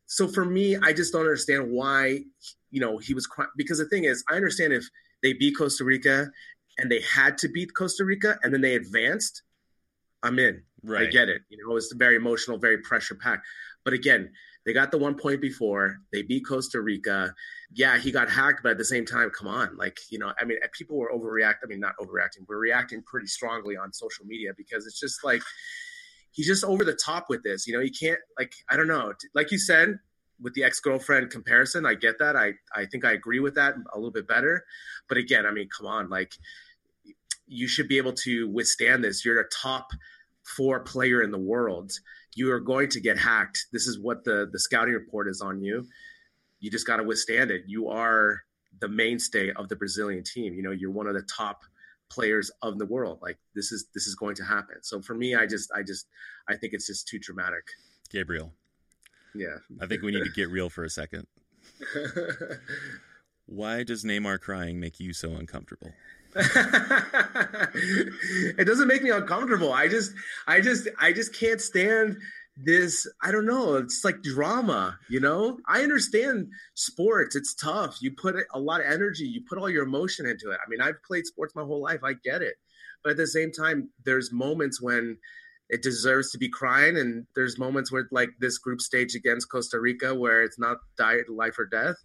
[0.05, 2.21] So for me, I just don't understand why,
[2.71, 4.89] you know, he was because the thing is, I understand if
[5.21, 6.31] they beat Costa Rica
[6.77, 9.43] and they had to beat Costa Rica and then they advanced,
[10.23, 10.63] I'm in.
[10.83, 11.07] Right.
[11.07, 11.41] I get it.
[11.49, 13.45] You know, it was very emotional, very pressure packed.
[13.83, 14.31] But again,
[14.65, 15.97] they got the one point before.
[16.13, 17.33] They beat Costa Rica.
[17.73, 20.45] Yeah, he got hacked, but at the same time, come on, like you know, I
[20.45, 21.65] mean, people were overreacting.
[21.65, 22.47] I mean, not overreacting.
[22.47, 25.41] We're reacting pretty strongly on social media because it's just like
[26.31, 27.67] he's just over the top with this.
[27.67, 29.13] You know, he can't like I don't know.
[29.35, 29.99] Like you said,
[30.41, 33.97] with the ex-girlfriend comparison i get that i i think i agree with that a
[33.97, 34.63] little bit better
[35.07, 36.33] but again i mean come on like
[37.47, 39.91] you should be able to withstand this you're a top
[40.43, 41.91] four player in the world
[42.35, 45.61] you are going to get hacked this is what the the scouting report is on
[45.61, 45.85] you
[46.59, 48.41] you just got to withstand it you are
[48.79, 51.61] the mainstay of the brazilian team you know you're one of the top
[52.09, 55.35] players of the world like this is this is going to happen so for me
[55.35, 56.07] i just i just
[56.47, 57.65] i think it's just too dramatic
[58.09, 58.53] gabriel
[59.37, 59.57] yeah.
[59.79, 61.27] I think we need to get real for a second.
[63.45, 65.91] Why does Neymar crying make you so uncomfortable?
[66.35, 67.35] it
[68.65, 69.71] doesn't make me uncomfortable.
[69.71, 70.11] I just
[70.47, 72.17] I just I just can't stand
[72.63, 75.59] this I don't know, it's like drama, you know?
[75.67, 77.97] I understand sports, it's tough.
[78.01, 80.59] You put a lot of energy, you put all your emotion into it.
[80.65, 82.01] I mean, I've played sports my whole life.
[82.03, 82.55] I get it.
[83.03, 85.17] But at the same time, there's moments when
[85.69, 86.97] it deserves to be crying.
[86.97, 91.29] And there's moments where like this group stage against Costa Rica where it's not diet
[91.29, 91.95] life or death.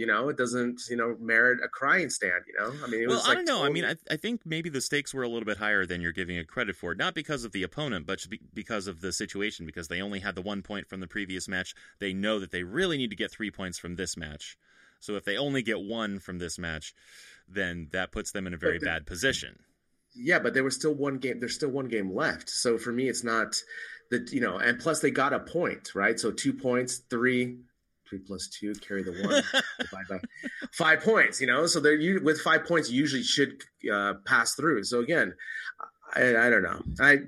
[0.00, 2.44] You know, it doesn't, you know, merit a crying stand.
[2.46, 3.58] You know, I mean, well, was, like, I don't know.
[3.58, 3.82] Totally...
[3.82, 6.10] I mean, I, I, think maybe the stakes were a little bit higher than you're
[6.12, 9.66] giving it credit for, not because of the opponent, but because of the situation.
[9.66, 12.62] Because they only had the one point from the previous match, they know that they
[12.62, 14.56] really need to get three points from this match.
[15.00, 16.94] So if they only get one from this match,
[17.46, 19.58] then that puts them in a very bad position
[20.14, 21.38] yeah, but there was still one game.
[21.40, 22.50] There's still one game left.
[22.50, 23.56] So for me, it's not
[24.10, 24.58] that you know.
[24.58, 26.18] And plus, they got a point, right?
[26.18, 27.58] So two points, three,
[28.10, 29.42] three plus two, carry the one,
[29.78, 30.20] divide by
[30.72, 31.40] five points.
[31.40, 34.84] You know, so they're you with five points, you usually should uh, pass through.
[34.84, 35.32] So again,
[36.14, 36.82] I, I don't know.
[37.00, 37.18] I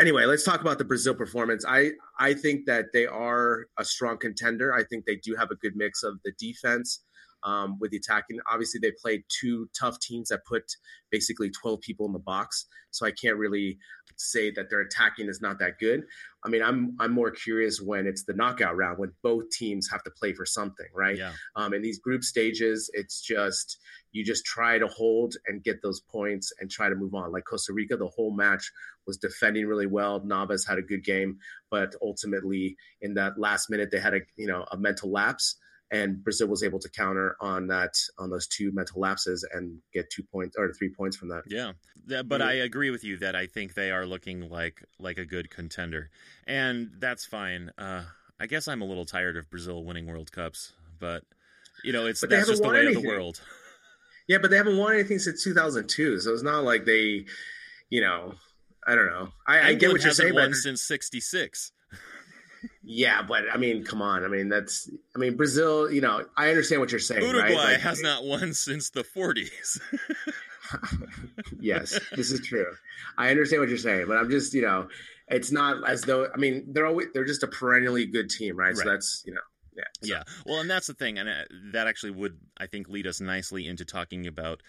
[0.00, 1.64] anyway, let's talk about the Brazil performance.
[1.68, 4.74] I I think that they are a strong contender.
[4.74, 7.04] I think they do have a good mix of the defense
[7.42, 8.38] um, with the attacking.
[8.50, 10.64] Obviously, they played two tough teams that put
[11.10, 12.66] basically 12 people in the box.
[12.90, 13.78] So I can't really
[14.16, 16.02] say that their attacking is not that good.
[16.44, 20.02] I mean, I'm I'm more curious when it's the knockout round when both teams have
[20.04, 21.16] to play for something, right?
[21.16, 21.32] Yeah.
[21.56, 23.78] Um, in these group stages, it's just
[24.12, 27.32] you just try to hold and get those points and try to move on.
[27.32, 28.72] Like Costa Rica, the whole match
[29.06, 30.22] was defending really well.
[30.24, 31.38] Navas had a good game,
[31.70, 35.56] but ultimately in that last minute, they had a you know a mental lapse
[35.90, 40.10] and Brazil was able to counter on that on those two mental lapses and get
[40.10, 41.44] two points or three points from that.
[41.46, 41.72] Yeah,
[42.22, 45.50] but I agree with you that I think they are looking like like a good
[45.50, 46.10] contender,
[46.46, 47.70] and that's fine.
[47.78, 48.04] Uh,
[48.38, 51.24] I guess I'm a little tired of Brazil winning World Cups, but
[51.84, 52.96] you know it's that's just the way anything.
[52.96, 53.40] of the world.
[54.28, 57.24] Yeah, but they haven't won anything since 2002, so it's not like they,
[57.88, 58.34] you know,
[58.86, 59.30] I don't know.
[59.46, 60.34] I, I get what you're saying.
[60.34, 61.72] Won since '66
[62.90, 64.24] yeah, but I mean, come on.
[64.24, 64.90] I mean, that's.
[65.14, 65.92] I mean, Brazil.
[65.92, 67.20] You know, I understand what you're saying.
[67.20, 67.54] Uruguay right?
[67.54, 69.78] like, has not won since the 40s.
[71.60, 72.64] yes, this is true.
[73.18, 74.88] I understand what you're saying, but I'm just, you know,
[75.28, 76.28] it's not as though.
[76.32, 78.68] I mean, they're always they're just a perennially good team, right?
[78.68, 78.76] right.
[78.76, 79.40] So that's you know.
[79.76, 80.14] Yeah, so.
[80.14, 80.22] yeah.
[80.46, 83.66] Well, and that's the thing, and uh, that actually would, I think, lead us nicely
[83.66, 84.62] into talking about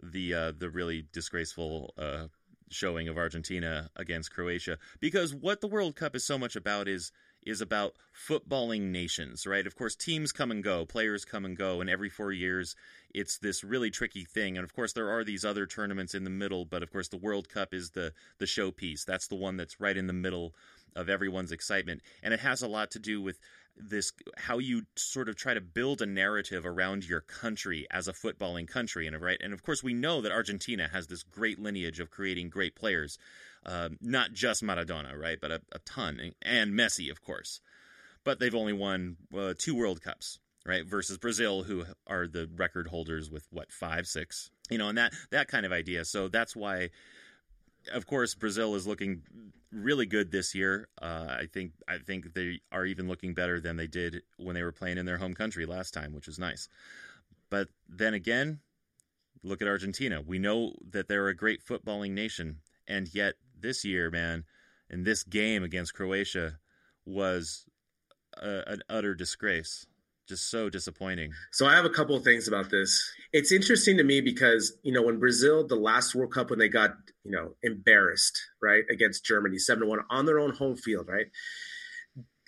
[0.00, 2.28] the uh, the really disgraceful uh,
[2.70, 7.10] showing of Argentina against Croatia, because what the World Cup is so much about is
[7.46, 9.66] is about footballing nations, right?
[9.66, 12.74] Of course, teams come and go, players come and go, and every four years
[13.12, 14.56] it's this really tricky thing.
[14.56, 17.16] And of course, there are these other tournaments in the middle, but of course, the
[17.16, 19.04] World Cup is the the showpiece.
[19.04, 20.54] That's the one that's right in the middle
[20.96, 23.38] of everyone's excitement, and it has a lot to do with
[23.76, 28.12] this how you sort of try to build a narrative around your country as a
[28.12, 31.98] footballing country and right and of course we know that Argentina has this great lineage
[31.98, 33.18] of creating great players
[33.66, 37.60] uh, not just Maradona, right, but a, a, ton, and Messi, of course.
[38.24, 42.88] But they've only won uh, two World Cups, right, versus Brazil, who are the record
[42.88, 46.04] holders with what five, six, you know, and that that kind of idea.
[46.04, 46.90] So that's why,
[47.92, 49.22] of course, Brazil is looking
[49.72, 50.88] really good this year.
[51.00, 54.62] Uh, I think I think they are even looking better than they did when they
[54.62, 56.68] were playing in their home country last time, which was nice.
[57.50, 58.60] But then again,
[59.42, 60.20] look at Argentina.
[60.20, 64.44] We know that they're a great footballing nation, and yet this year, man,
[64.88, 66.58] in this game against Croatia
[67.04, 67.66] was
[68.40, 69.86] a, an utter disgrace.
[70.26, 71.32] Just so disappointing.
[71.52, 73.12] So I have a couple of things about this.
[73.34, 76.70] It's interesting to me because you know when Brazil, the last World Cup, when they
[76.70, 76.92] got
[77.24, 81.26] you know embarrassed right against Germany seven to one on their own home field, right.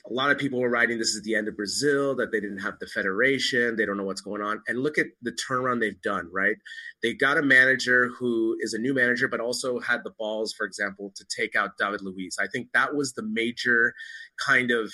[0.08, 2.58] A lot of people were writing this is the end of Brazil, that they didn't
[2.58, 4.62] have the federation, they don't know what's going on.
[4.68, 6.56] And look at the turnaround they've done, right?
[7.02, 10.64] They got a manager who is a new manager, but also had the balls, for
[10.64, 12.36] example, to take out David Luiz.
[12.40, 13.94] I think that was the major
[14.44, 14.92] kind of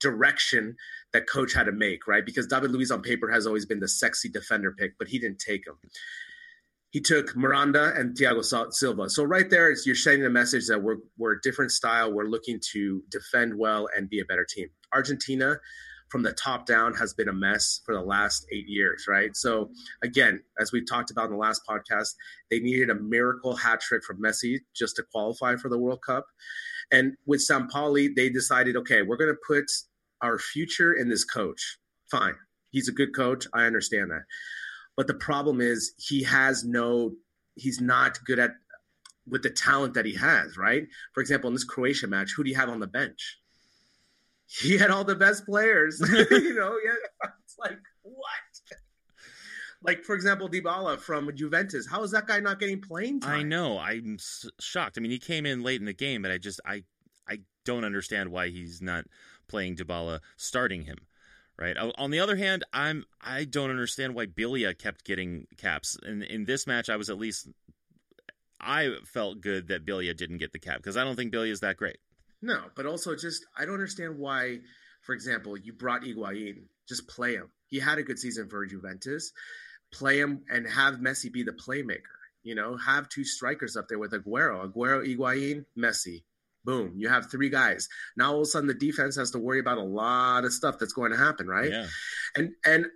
[0.00, 0.76] direction
[1.12, 2.24] that coach had to make, right?
[2.24, 5.38] Because David Luiz on paper has always been the sexy defender pick, but he didn't
[5.38, 5.74] take him
[6.90, 9.08] he took Miranda and Thiago Silva.
[9.08, 12.12] So right there, you're sending a message that we're we're a different style.
[12.12, 14.68] We're looking to defend well and be a better team.
[14.92, 15.58] Argentina,
[16.08, 19.36] from the top down, has been a mess for the last eight years, right?
[19.36, 19.70] So
[20.02, 22.14] again, as we talked about in the last podcast,
[22.50, 26.26] they needed a miracle hat trick from Messi just to qualify for the World Cup.
[26.90, 29.70] And with Sampaoli, they decided, okay, we're going to put
[30.20, 31.78] our future in this coach.
[32.10, 32.34] Fine,
[32.70, 33.46] he's a good coach.
[33.54, 34.22] I understand that
[34.96, 37.12] but the problem is he has no,
[37.54, 38.52] he's not good at
[39.28, 40.86] with the talent that he has, right?
[41.12, 43.38] For example, in this Croatia match, who do you have on the bench?
[44.46, 46.00] He had all the best players.
[46.30, 48.26] you know, yeah, it's like what?
[49.82, 51.86] Like for example, Dybala from Juventus.
[51.88, 53.40] How is that guy not getting playing time?
[53.40, 53.78] I know.
[53.78, 54.18] I'm
[54.58, 54.98] shocked.
[54.98, 56.82] I mean, he came in late in the game, but I just I
[57.28, 59.04] I don't understand why he's not
[59.48, 60.98] playing Dybala, starting him
[61.60, 61.76] right?
[61.76, 65.96] On the other hand, I'm I don't understand why Biglia kept getting caps.
[66.04, 67.48] In in this match, I was at least
[68.60, 71.60] I felt good that Biglia didn't get the cap because I don't think Biglia is
[71.60, 71.98] that great.
[72.42, 74.58] No, but also just I don't understand why,
[75.02, 76.62] for example, you brought Higuain.
[76.88, 77.50] Just play him.
[77.68, 79.32] He had a good season for Juventus.
[79.92, 82.16] Play him and have Messi be the playmaker.
[82.42, 86.22] You know, have two strikers up there with Aguero, Aguero, Higuain, Messi.
[86.64, 87.88] Boom, you have three guys.
[88.16, 90.76] Now all of a sudden the defense has to worry about a lot of stuff
[90.78, 91.70] that's going to happen, right?
[91.70, 91.86] Yeah.
[92.36, 92.86] And and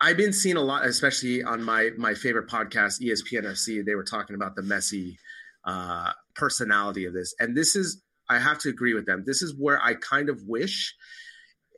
[0.00, 3.84] I've been seeing a lot, especially on my my favorite podcast, ESPN FC.
[3.84, 5.16] They were talking about the Messi
[5.64, 9.24] uh, personality of this, and this is I have to agree with them.
[9.26, 10.94] This is where I kind of wish,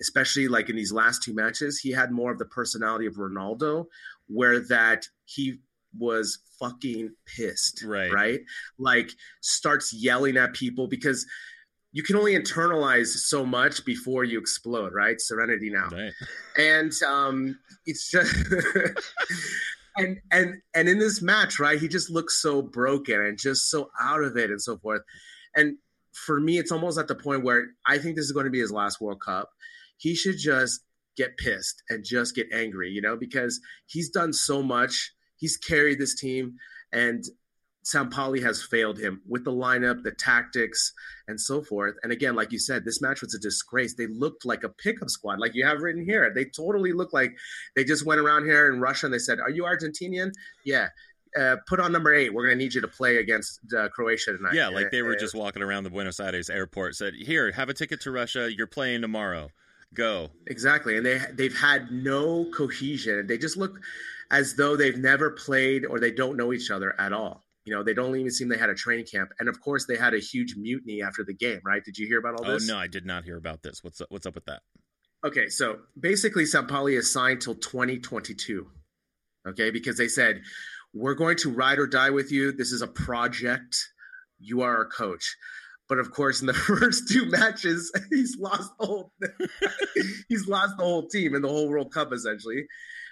[0.01, 3.87] especially like in these last two matches, he had more of the personality of Ronaldo,
[4.27, 5.59] where that he
[5.99, 7.83] was fucking pissed.
[7.85, 8.13] Right.
[8.13, 8.41] Right.
[8.79, 11.27] Like starts yelling at people because
[11.93, 15.21] you can only internalize so much before you explode, right?
[15.21, 15.89] Serenity now.
[15.89, 16.13] Right.
[16.57, 18.35] And um it's just
[19.97, 23.91] and and and in this match, right, he just looks so broken and just so
[24.01, 25.03] out of it and so forth.
[25.55, 25.79] And
[26.13, 28.61] for me, it's almost at the point where I think this is going to be
[28.61, 29.51] his last World Cup.
[29.99, 30.81] He should just
[31.17, 35.99] get pissed and just get angry, you know, because he's done so much he's carried
[35.99, 36.57] this team,
[36.93, 37.25] and
[37.87, 40.93] Sampaoli has failed him with the lineup, the tactics,
[41.29, 41.95] and so forth.
[42.03, 43.95] And again, like you said, this match was a disgrace.
[43.95, 46.33] They looked like a pickup squad, like you have written here.
[46.35, 47.37] They totally looked like
[47.77, 50.33] they just went around here in Russia and they said, "Are you Argentinian?"
[50.65, 50.89] Yeah.
[51.39, 52.33] Uh, put on number eight.
[52.33, 54.55] We're going to need you to play against uh, Croatia tonight.
[54.55, 56.97] Yeah, like they were just walking around the Buenos Aires airport.
[56.97, 58.51] Said, "Here, have a ticket to Russia.
[58.51, 59.51] You're playing tomorrow.
[59.93, 63.27] Go." Exactly, and they they've had no cohesion.
[63.27, 63.79] They just look
[64.31, 67.43] as though they've never played or they don't know each other at all.
[67.65, 69.97] You know, they don't even seem they had a training camp, and of course, they
[69.97, 71.61] had a huge mutiny after the game.
[71.65, 71.85] Right?
[71.85, 72.71] Did you hear about all oh, this?
[72.71, 73.83] Oh no, I did not hear about this.
[73.83, 74.63] What's up, what's up with that?
[75.25, 78.69] Okay, so basically, Sampaoli is signed till 2022.
[79.49, 80.43] Okay, because they said
[80.95, 82.53] we're going to ride or die with you.
[82.53, 83.77] This is a project.
[84.39, 85.37] You are our coach.
[85.89, 89.13] But of course, in the first two matches, he's lost the whole
[90.29, 92.67] he's lost the whole team and the whole World Cup essentially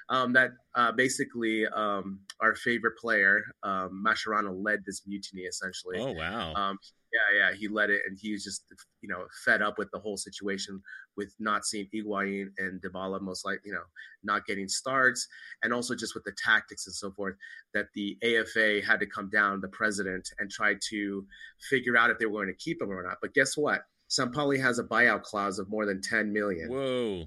[0.09, 5.99] um, that uh, basically um, our favorite player, um, Mascherano, led this mutiny essentially.
[5.99, 6.53] Oh wow!
[6.55, 6.79] Um,
[7.13, 8.65] yeah, yeah, he led it, and he was just
[9.01, 10.83] you know fed up with the whole situation
[11.17, 13.85] with not seeing Higuain and Dybala most like you know
[14.23, 15.27] not getting starts,
[15.63, 17.37] and also just with the tactics and so forth.
[17.73, 21.27] That the AFA had to come down, the president, and try to
[21.71, 23.19] figure out if they were going to keep him or not.
[23.23, 23.83] But guess what?
[24.11, 26.69] Sampaoli has a buyout clause of more than ten million.
[26.69, 27.25] Whoa!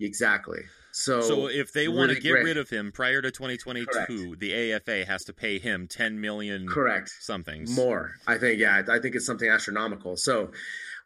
[0.00, 0.60] Exactly.
[1.00, 4.40] So, so if they want to get rid of him prior to 2022, Correct.
[4.40, 6.66] the AFA has to pay him 10 million.
[6.66, 7.12] Correct.
[7.20, 8.16] Something more.
[8.26, 8.58] I think.
[8.58, 10.16] Yeah, I think it's something astronomical.
[10.16, 10.50] So,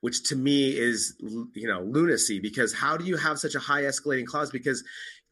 [0.00, 3.82] which to me is you know lunacy because how do you have such a high
[3.82, 4.50] escalating clause?
[4.50, 4.82] Because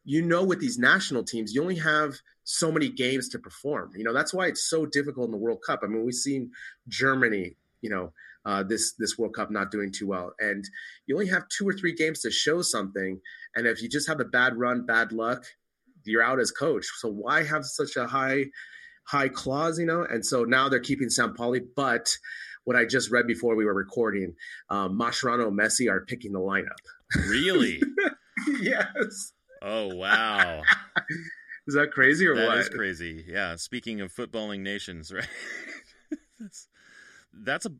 [0.03, 3.93] you know with these national teams you only have so many games to perform.
[3.95, 5.79] You know that's why it's so difficult in the World Cup.
[5.81, 6.51] I mean we've seen
[6.87, 7.55] Germany.
[7.81, 8.13] You know
[8.45, 10.63] uh, this this World Cup not doing too well, and
[11.05, 13.19] you only have two or three games to show something.
[13.55, 15.45] And if you just have a bad run, bad luck,
[16.05, 16.85] you're out as coach.
[16.99, 18.45] So why have such a high
[19.05, 20.03] high clause, you know?
[20.03, 22.09] And so now they're keeping Sampaoli, but
[22.63, 24.35] what I just read before we were recording,
[24.69, 26.77] um, Mascherano and Messi are picking the lineup.
[27.27, 27.81] Really?
[28.61, 29.33] yes.
[29.61, 30.61] Oh wow.
[31.67, 32.55] Is that crazy or that what?
[32.55, 33.23] That is crazy.
[33.27, 33.55] Yeah.
[33.55, 35.27] Speaking of footballing nations, right?
[37.33, 37.71] that's a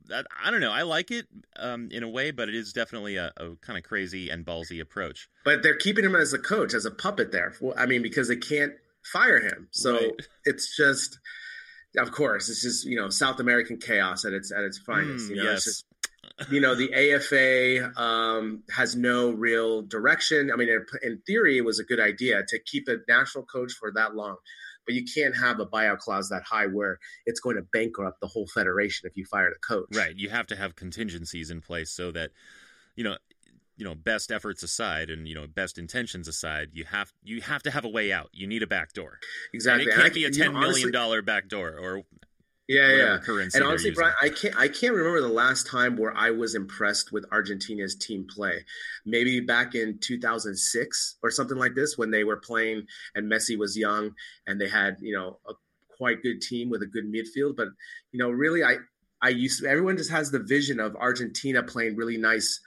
[0.43, 0.71] I don't know.
[0.71, 1.27] I like it
[1.57, 4.81] um, in a way, but it is definitely a, a kind of crazy and ballsy
[4.81, 5.29] approach.
[5.43, 7.53] But they're keeping him as a coach, as a puppet there.
[7.77, 8.73] I mean, because they can't
[9.03, 10.11] fire him, so right.
[10.45, 11.19] it's just.
[11.97, 15.25] Of course, it's just you know South American chaos at its at its finest.
[15.25, 15.55] Mm, you know, yes.
[15.57, 15.85] it's just
[16.49, 20.51] you know, the AFA um, has no real direction.
[20.51, 20.69] I mean,
[21.03, 24.37] in theory, it was a good idea to keep a national coach for that long,
[24.85, 28.27] but you can't have a buyout clause that high where it's going to bankrupt the
[28.27, 29.95] whole federation if you fire the coach.
[29.95, 30.15] Right.
[30.15, 32.31] You have to have contingencies in place so that,
[32.95, 33.17] you know,
[33.77, 37.63] you know, best efforts aside and you know, best intentions aside, you have you have
[37.63, 38.29] to have a way out.
[38.31, 39.17] You need a back door.
[39.53, 39.83] Exactly.
[39.83, 42.03] And it can't and I, be a ten million honestly, dollar back door or
[42.71, 43.17] yeah, yeah.
[43.17, 46.55] Currency and honestly, Brian, I can't I can't remember the last time where I was
[46.55, 48.65] impressed with Argentina's team play.
[49.05, 53.77] Maybe back in 2006 or something like this when they were playing and Messi was
[53.77, 54.11] young
[54.47, 55.53] and they had you know a
[55.97, 57.55] quite good team with a good midfield.
[57.55, 57.67] But
[58.11, 58.77] you know, really, I
[59.21, 62.59] I used to, everyone just has the vision of Argentina playing really nice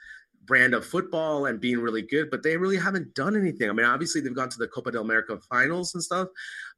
[0.45, 3.69] brand of football and being really good, but they really haven't done anything.
[3.69, 6.27] I mean, obviously they've gone to the Copa del America finals and stuff,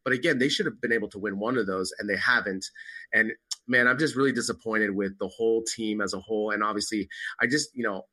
[0.07, 2.65] but again, they should have been able to win one of those, and they haven't.
[3.13, 3.33] And
[3.67, 6.51] man, I'm just really disappointed with the whole team as a whole.
[6.51, 7.09] And obviously,
[7.41, 8.03] I just you know,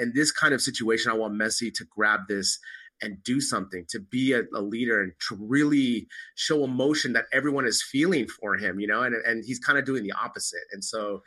[0.00, 2.56] in this kind of situation, I want Messi to grab this
[3.02, 7.66] and do something to be a, a, leader and to really show emotion that everyone
[7.66, 10.84] is feeling for him you know and and he's kind of doing the opposite and
[10.84, 11.22] so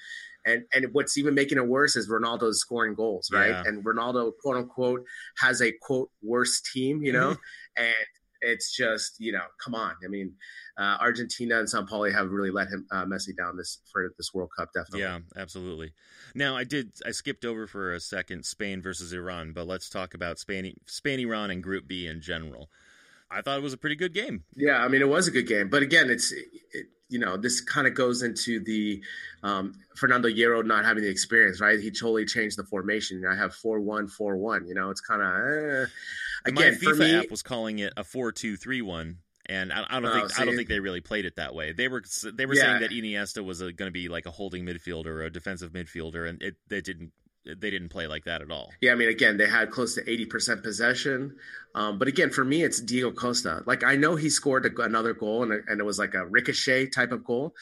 [0.45, 3.63] and and what's even making it worse is Ronaldo's scoring goals right yeah.
[3.65, 5.03] and Ronaldo quote unquote
[5.39, 7.35] has a quote worse team you know
[7.75, 7.95] and
[8.43, 9.95] it's just you know, come on.
[10.03, 10.33] I mean,
[10.77, 14.49] uh, Argentina and Sampaoli have really let him uh, Messi down this for this World
[14.57, 14.69] Cup.
[14.73, 15.01] Definitely.
[15.01, 15.93] Yeah, absolutely.
[16.35, 20.13] Now I did I skipped over for a second Spain versus Iran, but let's talk
[20.13, 22.69] about Spain, Spain, Iran, and Group B in general.
[23.31, 24.43] I thought it was a pretty good game.
[24.55, 27.61] Yeah, I mean it was a good game, but again, it's it, you know this
[27.61, 29.01] kind of goes into the
[29.43, 31.79] um, Fernando Hierro not having the experience, right?
[31.79, 33.23] He totally changed the formation.
[33.25, 34.67] I have four one four one.
[34.67, 35.29] You know, it's kind of.
[35.29, 35.85] Eh
[36.45, 40.13] Again, my FIFA me, app was calling it a four-two-three-one, and I, I don't oh,
[40.13, 41.71] think see, I don't think they really played it that way.
[41.71, 42.03] They were
[42.33, 42.63] they were yeah.
[42.63, 46.27] saying that Iniesta was going to be like a holding midfielder or a defensive midfielder,
[46.27, 47.13] and it they didn't
[47.45, 48.71] they didn't play like that at all.
[48.81, 51.35] Yeah, I mean, again, they had close to eighty percent possession,
[51.75, 53.63] um, but again, for me, it's Diego Costa.
[53.65, 56.87] Like I know he scored a, another goal, and, and, it was like a ricochet
[56.87, 57.53] type of goal,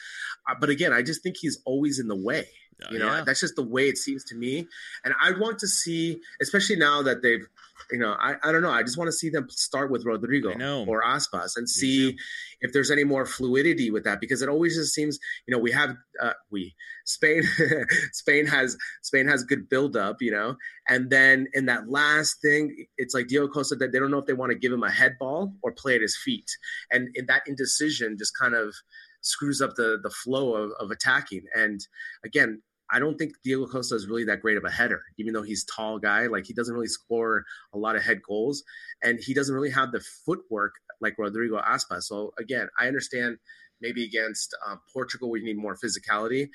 [0.48, 2.46] uh, but again, I just think he's always in the way.
[2.90, 3.24] You know, yeah.
[3.24, 4.66] that's just the way it seems to me.
[5.04, 7.46] And I want to see, especially now that they've,
[7.90, 8.70] you know, I, I don't know.
[8.70, 10.50] I just want to see them start with Rodrigo
[10.86, 12.16] or Aspas and see
[12.60, 15.72] if there's any more fluidity with that because it always just seems, you know, we
[15.72, 16.74] have uh, we
[17.04, 17.42] Spain
[18.12, 20.56] Spain has Spain has good build up, you know,
[20.88, 24.26] and then in that last thing, it's like Diego Costa that they don't know if
[24.26, 26.50] they want to give him a head ball or play at his feet,
[26.90, 28.74] and in that indecision just kind of
[29.22, 31.44] screws up the the flow of, of attacking.
[31.54, 31.80] And
[32.24, 32.62] again,
[32.92, 35.64] I don't think Diego Costa is really that great of a header, even though he's
[35.64, 36.26] tall guy.
[36.26, 38.62] Like he doesn't really score a lot of head goals,
[39.02, 42.02] and he doesn't really have the footwork like Rodrigo Aspas.
[42.02, 43.38] So again, I understand
[43.80, 46.48] maybe against um, Portugal we need more physicality.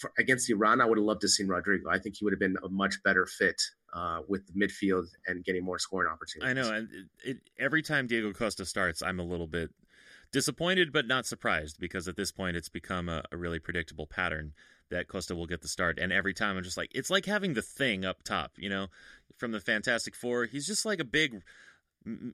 [0.00, 1.88] For, against Iran, I would have loved to see Rodrigo.
[1.88, 3.60] I think he would have been a much better fit
[3.94, 6.50] uh, with the midfield and getting more scoring opportunities.
[6.50, 9.70] I know, and it, it, every time Diego Costa starts, I'm a little bit
[10.32, 14.52] disappointed, but not surprised because at this point it's become a, a really predictable pattern
[14.90, 15.98] that Costa will get the start.
[15.98, 18.88] And every time I'm just like, it's like having the thing up top, you know,
[19.36, 20.46] from the Fantastic Four.
[20.46, 21.42] He's just like a big,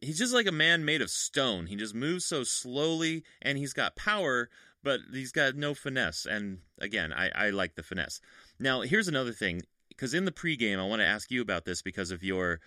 [0.00, 1.66] he's just like a man made of stone.
[1.66, 4.48] He just moves so slowly and he's got power,
[4.82, 6.26] but he's got no finesse.
[6.26, 8.20] And again, I, I like the finesse.
[8.59, 11.82] Now, here's another thing because in the pregame, I want to ask you about this
[11.82, 12.61] because of your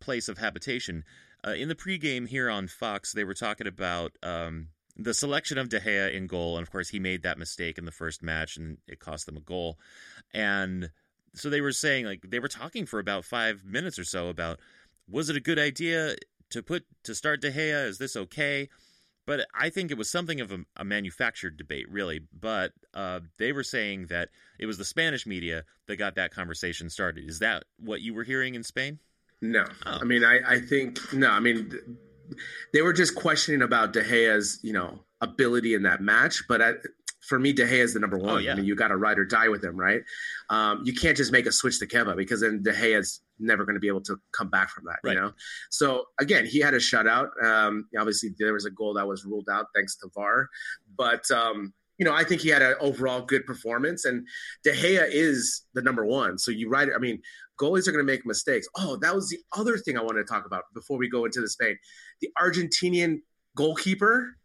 [0.00, 1.04] place of habitation.
[1.46, 4.68] Uh, in the pregame here on Fox, they were talking about um,
[4.98, 7.84] the selection of De Gea in goal, and of course he made that mistake in
[7.84, 9.78] the first match, and it cost them a goal.
[10.34, 10.90] And
[11.34, 14.58] so they were saying, like, they were talking for about five minutes or so about
[15.08, 16.16] was it a good idea
[16.50, 17.86] to put to start De Gea?
[17.86, 18.68] Is this okay?
[19.24, 22.20] But I think it was something of a, a manufactured debate, really.
[22.32, 26.88] But uh, they were saying that it was the Spanish media that got that conversation
[26.88, 27.28] started.
[27.28, 28.98] Is that what you were hearing in Spain?
[29.42, 29.98] No, oh.
[30.00, 31.28] I mean, I, I think no.
[31.28, 31.78] I mean,
[32.72, 36.44] they were just questioning about De Gea's, you know, ability in that match.
[36.48, 36.72] But I,
[37.28, 38.30] for me, De Gea is the number one.
[38.30, 38.52] Oh, yeah.
[38.52, 40.02] I mean, you got to ride or die with him, right?
[40.50, 43.64] Um, you can't just make a switch to Kepa because then De Gea is never
[43.64, 45.14] going to be able to come back from that, right.
[45.14, 45.32] you know?
[45.70, 47.28] So again, he had a shutout.
[47.42, 50.48] Um, obviously, there was a goal that was ruled out thanks to VAR.
[50.96, 54.26] But, um, you know, I think he had an overall good performance, and
[54.62, 56.38] De Gea is the number one.
[56.38, 56.90] So you ride.
[56.94, 57.20] I mean,
[57.60, 58.66] goalies are going to make mistakes.
[58.76, 61.40] Oh, that was the other thing I wanted to talk about before we go into
[61.40, 61.76] the Spain.
[62.20, 63.20] The Argentinian
[63.56, 64.38] goalkeeper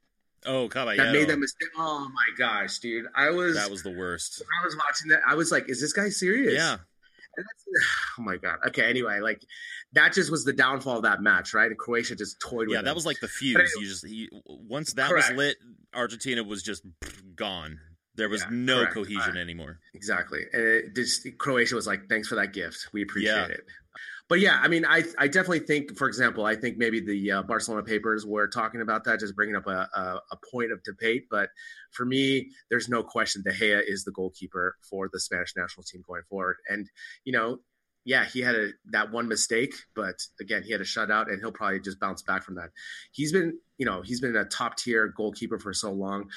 [0.46, 1.06] Oh, Caballero.
[1.06, 1.70] That made that mistake.
[1.78, 3.06] Oh my gosh, dude!
[3.16, 4.42] I was that was the worst.
[4.62, 5.22] I was watching that.
[5.28, 6.78] I was like, "Is this guy serious?" Yeah.
[8.20, 8.58] oh my god.
[8.68, 8.90] Okay.
[8.90, 9.42] Anyway, like
[9.94, 11.68] that just was the downfall of that match, right?
[11.70, 12.76] And Croatia just toyed with.
[12.76, 12.96] Yeah, that them.
[12.96, 13.74] was like the fuse.
[13.80, 15.30] you just you, once that correct.
[15.30, 15.58] was lit,
[15.94, 16.84] Argentina was just
[17.36, 17.80] gone.
[18.16, 18.94] There was yeah, no correct.
[18.94, 19.80] cohesion anymore.
[19.94, 20.42] Exactly.
[20.54, 22.90] And it just Croatia was like, "Thanks for that gift.
[22.94, 23.46] We appreciate yeah.
[23.46, 23.66] it."
[24.30, 27.44] But yeah, I mean, I I definitely think, for example, I think maybe the uh,
[27.44, 31.26] Barcelona papers were talking about that, just bringing up a, a, a, point of debate.
[31.30, 31.50] But
[31.92, 36.04] for me, there's no question De Gea is the goalkeeper for the Spanish national team
[36.08, 36.58] going forward.
[36.70, 36.90] And
[37.26, 37.60] you know,
[38.06, 41.52] yeah, he had a that one mistake, but again, he had a shutout, and he'll
[41.52, 42.72] probably just bounce back from that.
[43.12, 46.30] He's been, you know, he's been a top tier goalkeeper for so long.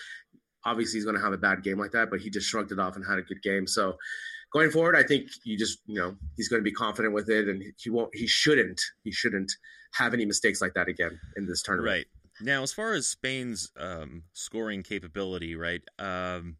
[0.67, 2.79] Obviously, he's going to have a bad game like that, but he just shrugged it
[2.79, 3.67] off and had a good game.
[3.67, 3.97] So
[4.53, 7.49] going forward, I think you just you know he's going to be confident with it,
[7.49, 8.15] and he won't.
[8.15, 8.81] He shouldn't.
[9.05, 9.53] He shouldn't
[9.95, 11.91] have any mistakes like that again in this tournament.
[11.91, 12.07] Right
[12.41, 15.83] now, as far as Spain's um, scoring capability, right?
[15.99, 16.57] Um,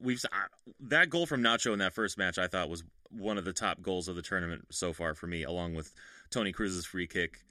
[0.00, 0.48] we've uh,
[0.80, 2.38] that goal from Nacho in that first match.
[2.38, 5.42] I thought was one of the top goals of the tournament so far for me,
[5.42, 5.92] along with
[6.30, 7.44] Toni Kroos's free kick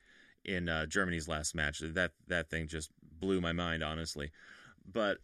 [0.46, 1.80] in uh, Germany's last match.
[1.80, 4.32] That that thing just blew my mind, honestly.
[4.92, 5.20] But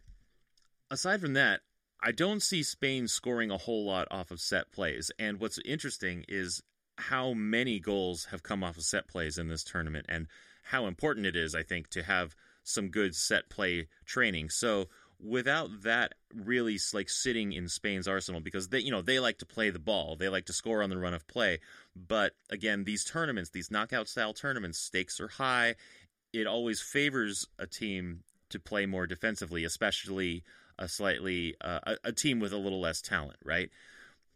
[0.90, 1.60] aside from that,
[2.02, 5.10] I don't see Spain scoring a whole lot off of set plays.
[5.18, 6.62] And what's interesting is
[6.98, 10.26] how many goals have come off of set plays in this tournament and
[10.64, 14.50] how important it is, I think, to have some good set play training.
[14.50, 19.38] So without that really like sitting in Spain's arsenal because they you know they like
[19.38, 21.58] to play the ball they like to score on the run of play
[21.94, 25.74] but again these tournaments these knockout style tournaments stakes are high
[26.34, 28.20] it always favors a team
[28.50, 30.44] to play more defensively especially
[30.78, 33.70] a slightly uh, a, a team with a little less talent, right?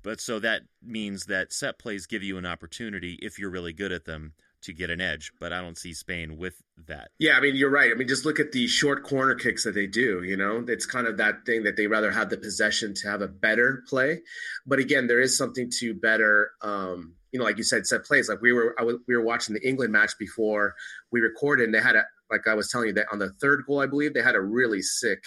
[0.02, 3.92] But so that means that set plays give you an opportunity if you're really good
[3.92, 4.32] at them
[4.62, 7.10] to get an edge, but I don't see Spain with that.
[7.18, 7.90] Yeah, I mean you're right.
[7.90, 10.64] I mean just look at the short corner kicks that they do, you know?
[10.68, 13.82] It's kind of that thing that they rather have the possession to have a better
[13.88, 14.20] play.
[14.66, 18.28] But again, there is something to better um, you know, like you said, set plays.
[18.28, 18.74] Like we were,
[19.06, 20.74] we were watching the England match before
[21.12, 23.64] we recorded, and they had a, like I was telling you that on the third
[23.66, 25.24] goal, I believe they had a really sick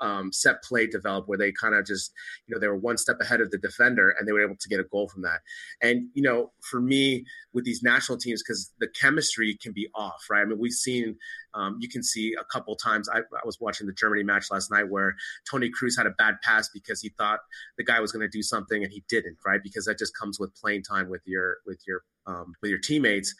[0.00, 2.12] um, set play develop where they kind of just,
[2.46, 4.68] you know, they were one step ahead of the defender and they were able to
[4.68, 5.40] get a goal from that.
[5.80, 10.26] And, you know, for me with these national teams, because the chemistry can be off,
[10.30, 10.42] right?
[10.42, 11.16] I mean, we've seen,
[11.54, 13.08] um, you can see a couple times.
[13.08, 15.16] I, I, was watching the Germany match last night where
[15.50, 17.40] Toni Kroos had a bad pass because he thought
[17.76, 19.62] the guy was going to do something and he didn't, right?
[19.62, 23.34] Because that just comes with playing time with your, with your, um, with your teammates.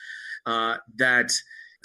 [0.47, 1.31] Uh, that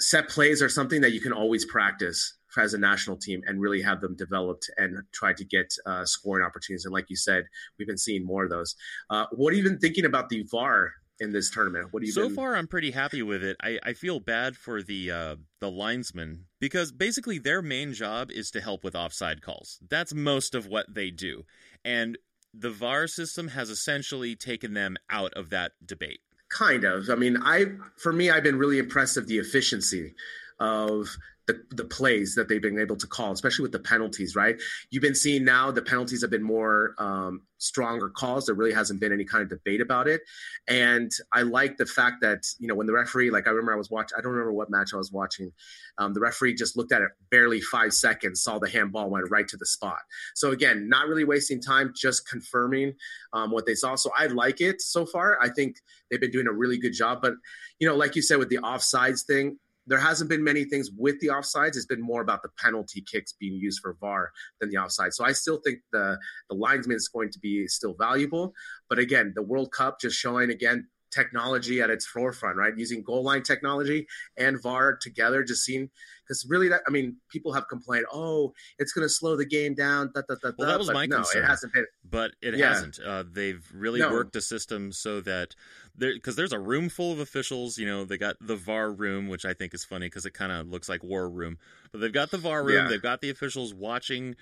[0.00, 3.82] set plays are something that you can always practice as a national team and really
[3.82, 6.84] have them developed and try to get uh, scoring opportunities.
[6.84, 7.44] And like you said,
[7.78, 8.74] we've been seeing more of those.
[9.10, 11.88] Uh, what have you been thinking about the VAR in this tournament?
[11.90, 12.36] What do you so been...
[12.36, 12.56] far?
[12.56, 13.56] I'm pretty happy with it.
[13.62, 18.50] I, I feel bad for the uh, the linesmen because basically their main job is
[18.52, 19.78] to help with offside calls.
[19.88, 21.44] That's most of what they do,
[21.84, 22.18] and
[22.52, 26.20] the VAR system has essentially taken them out of that debate.
[26.48, 27.10] Kind of.
[27.10, 30.14] I mean, I for me, I've been really impressed of the efficiency
[30.58, 31.08] of
[31.46, 34.60] the, the plays that they've been able to call, especially with the penalties, right?
[34.90, 38.46] You've been seeing now the penalties have been more um, stronger calls.
[38.46, 40.22] There really hasn't been any kind of debate about it.
[40.66, 43.76] And I like the fact that, you know, when the referee, like I remember I
[43.76, 45.52] was watching, I don't remember what match I was watching.
[45.98, 49.46] Um, the referee just looked at it barely five seconds, saw the handball, went right
[49.46, 50.00] to the spot.
[50.34, 52.94] So again, not really wasting time, just confirming
[53.32, 53.94] um, what they saw.
[53.94, 55.38] So I like it so far.
[55.40, 55.76] I think
[56.10, 57.22] they've been doing a really good job.
[57.22, 57.34] But,
[57.78, 61.18] you know, like you said, with the offsides thing, there hasn't been many things with
[61.20, 61.76] the offsides.
[61.76, 65.14] It's been more about the penalty kicks being used for VAR than the offside.
[65.14, 66.18] So I still think the
[66.48, 68.52] the linesman is going to be still valuable.
[68.88, 72.76] But again, the World Cup just showing again technology at its forefront, right?
[72.76, 75.90] Using goal line technology and VAR together, just seeing
[76.26, 79.74] because really that I mean, people have complained, oh, it's going to slow the game
[79.74, 80.10] down.
[80.14, 81.44] Da, da, da, well, that was my no, concern.
[81.44, 82.68] it hasn't been, but it yeah.
[82.68, 82.98] hasn't.
[83.04, 84.10] Uh, they've really no.
[84.10, 85.54] worked a system so that
[85.96, 87.78] there because there's a room full of officials.
[87.78, 90.52] You know, they got the VAR room, which I think is funny because it kind
[90.52, 91.58] of looks like war room,
[91.92, 92.84] but they've got the VAR room.
[92.84, 92.88] Yeah.
[92.88, 94.36] They've got the officials watching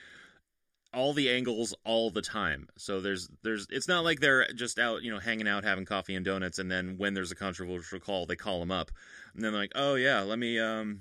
[0.95, 2.69] all the angles all the time.
[2.77, 6.15] So there's there's it's not like they're just out, you know, hanging out having coffee
[6.15, 8.91] and donuts and then when there's a controversial call, they call them up.
[9.35, 11.01] And then like, "Oh yeah, let me um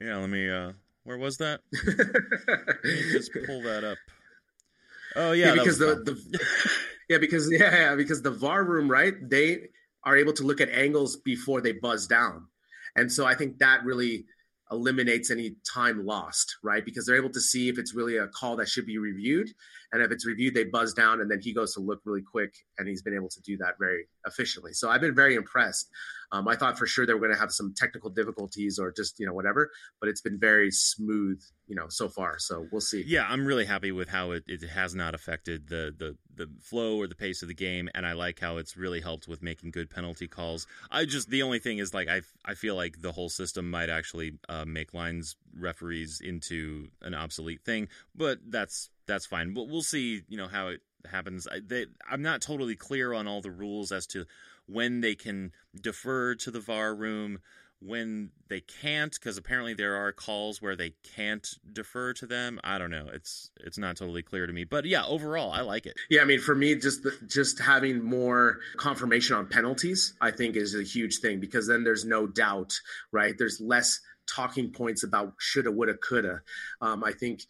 [0.00, 0.72] Yeah, let me uh
[1.04, 1.60] where was that?
[1.72, 3.98] just pull that up.
[5.16, 6.40] Oh yeah, yeah because the, the
[7.08, 9.14] Yeah, because yeah, yeah, because the VAR room, right?
[9.28, 9.68] They
[10.04, 12.46] are able to look at angles before they buzz down.
[12.96, 14.26] And so I think that really
[14.70, 16.84] eliminates any time lost, right?
[16.84, 19.48] Because they're able to see if it's really a call that should be reviewed.
[19.92, 22.54] And if it's reviewed, they buzz down and then he goes to look really quick.
[22.78, 24.72] And he's been able to do that very efficiently.
[24.72, 25.88] So I've been very impressed
[26.30, 29.18] Um, I thought for sure they were going to have some technical difficulties or just
[29.18, 29.70] you know whatever,
[30.00, 32.38] but it's been very smooth, you know, so far.
[32.38, 33.02] So we'll see.
[33.06, 36.96] Yeah, I'm really happy with how it, it has not affected the, the the flow
[36.96, 39.70] or the pace of the game, and I like how it's really helped with making
[39.70, 40.66] good penalty calls.
[40.90, 43.88] I just the only thing is like I I feel like the whole system might
[43.88, 49.54] actually uh, make lines referees into an obsolete thing, but that's that's fine.
[49.54, 51.48] But we'll see, you know, how it happens.
[51.50, 54.26] I, I'm not totally clear on all the rules as to
[54.68, 57.38] when they can defer to the VAR room,
[57.80, 62.58] when they can't, because apparently there are calls where they can't defer to them.
[62.64, 63.08] I don't know.
[63.12, 65.96] It's it's not totally clear to me, but yeah, overall, I like it.
[66.10, 70.56] Yeah, I mean, for me, just the, just having more confirmation on penalties, I think,
[70.56, 72.74] is a huge thing because then there's no doubt,
[73.12, 73.34] right?
[73.38, 76.42] There's less talking points about shoulda, woulda, coulda.
[76.80, 77.42] Um, I think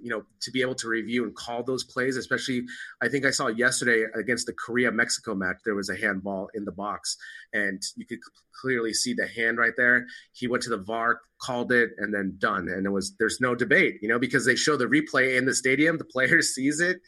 [0.00, 2.64] you know, to be able to review and call those plays, especially
[3.02, 6.64] I think I saw yesterday against the Korea Mexico match, there was a handball in
[6.64, 7.16] the box
[7.52, 8.18] and you could
[8.60, 10.06] clearly see the hand right there.
[10.32, 12.68] He went to the VAR, called it, and then done.
[12.68, 15.54] And it was there's no debate, you know, because they show the replay in the
[15.54, 16.98] stadium, the player sees it,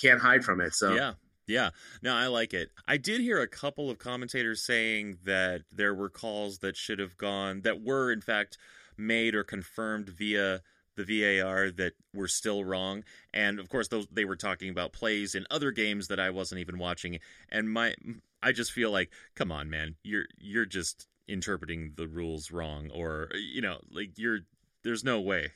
[0.00, 0.74] can't hide from it.
[0.74, 1.14] So yeah.
[1.46, 1.70] Yeah,
[2.02, 2.68] no, I like it.
[2.86, 7.16] I did hear a couple of commentators saying that there were calls that should have
[7.16, 8.58] gone, that were in fact
[8.98, 10.60] made or confirmed via
[10.98, 13.04] the VAR that were still wrong.
[13.32, 16.60] And of course, those they were talking about plays in other games that I wasn't
[16.60, 17.18] even watching.
[17.48, 17.94] And my,
[18.42, 23.30] I just feel like, come on, man, you're you're just interpreting the rules wrong, or
[23.34, 24.40] you know, like you're
[24.84, 25.52] there's no way.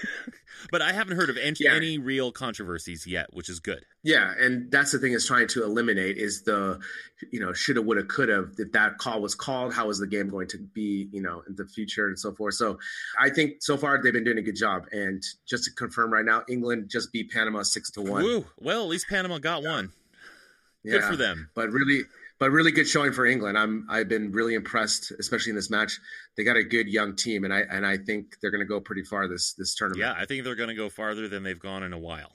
[0.70, 1.74] but I haven't heard of any, yeah.
[1.74, 3.84] any, real controversies yet, which is good.
[4.02, 6.80] Yeah, and that's the thing is trying to eliminate is the,
[7.30, 8.48] you know, shoulda, woulda, coulda.
[8.58, 11.56] If that call was called, how is the game going to be, you know, in
[11.56, 12.54] the future and so forth.
[12.54, 12.78] So,
[13.18, 14.86] I think so far they've been doing a good job.
[14.92, 18.22] And just to confirm right now, England just beat Panama six to one.
[18.22, 18.46] Woo.
[18.58, 19.92] Well, at least Panama got one.
[20.84, 21.50] Good yeah, for them.
[21.54, 22.02] But really,
[22.38, 23.58] but really good showing for England.
[23.58, 25.98] I'm I've been really impressed, especially in this match.
[26.36, 28.80] They got a good young team, and I and I think they're going to go
[28.80, 30.00] pretty far this this tournament.
[30.00, 32.32] Yeah, I think they're going to go farther than they've gone in a while.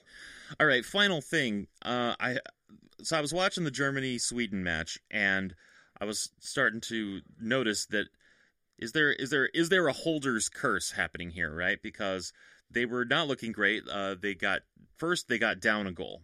[0.59, 1.67] All right, final thing.
[1.83, 2.37] Uh, I
[3.01, 5.55] so I was watching the Germany Sweden match, and
[5.99, 8.07] I was starting to notice that
[8.77, 11.81] is there is there is there a holder's curse happening here, right?
[11.81, 12.33] Because
[12.69, 13.83] they were not looking great.
[13.89, 14.61] Uh, they got
[14.97, 16.21] first they got down a goal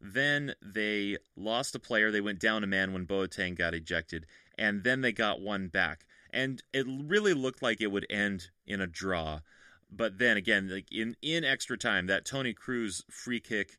[0.00, 2.10] then they lost a player.
[2.10, 4.26] They went down a man when Boateng got ejected,
[4.56, 6.06] and then they got one back.
[6.32, 9.40] And it really looked like it would end in a draw.
[9.90, 13.78] But then again, like in, in extra time, that Toni Kroos free kick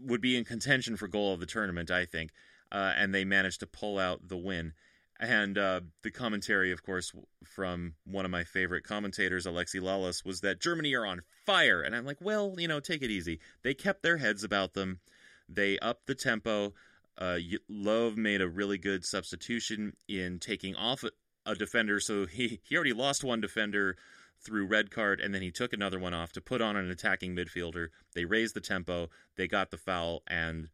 [0.00, 2.30] would be in contention for goal of the tournament, I think.
[2.70, 4.72] Uh, and they managed to pull out the win.
[5.20, 7.12] And uh, the commentary, of course,
[7.44, 11.82] from one of my favorite commentators, Alexi Lalas, was that Germany are on fire.
[11.82, 13.38] And I'm like, well, you know, take it easy.
[13.62, 15.00] They kept their heads about them.
[15.54, 16.74] They upped the tempo.
[17.18, 17.38] Uh,
[17.70, 21.04] Löw made a really good substitution in taking off
[21.46, 22.00] a, defender.
[22.00, 23.96] So he, he already lost one defender
[24.40, 27.36] through red card, and then he took another one off to put on an attacking
[27.36, 27.88] midfielder.
[28.14, 30.68] They raised the tempo, they got the foul, and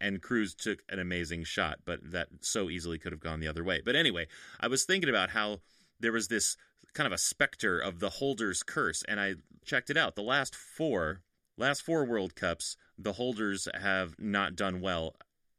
[0.00, 3.62] and Kroos took an amazing shot, but that so easily could have gone the other
[3.62, 3.82] way.
[3.84, 4.28] But anyway,
[4.58, 5.60] I was thinking about how
[5.98, 6.56] there was this
[6.94, 10.16] kind of a specter of the holder's curse, and I checked it out.
[10.16, 11.20] The last four
[11.60, 15.14] last four World Cups, the holders have not done well.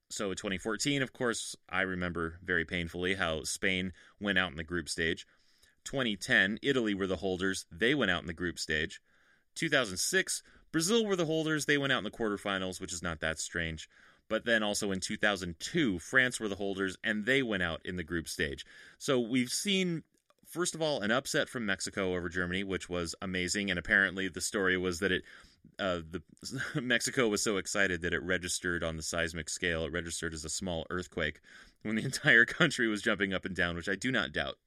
[0.09, 4.89] So 2014, of course, I remember very painfully how Spain went out in the group
[4.89, 5.25] stage.
[5.85, 7.65] 2010, Italy were the holders.
[7.71, 8.99] They went out in the group stage.
[9.55, 11.65] 2006, Brazil were the holders.
[11.65, 13.87] They went out in the quarterfinals, which is not that strange.
[14.27, 18.03] But then also in 2002, France were the holders, and they went out in the
[18.03, 18.65] group stage.
[18.97, 20.03] So we've seen
[20.51, 23.69] first of all, an upset from Mexico over Germany, which was amazing.
[23.69, 25.23] And apparently, the story was that it
[25.79, 26.21] uh, the
[26.81, 29.85] Mexico was so excited that it registered on the seismic scale.
[29.85, 31.39] It registered as a small earthquake
[31.83, 34.57] when the entire country was jumping up and down, which I do not doubt.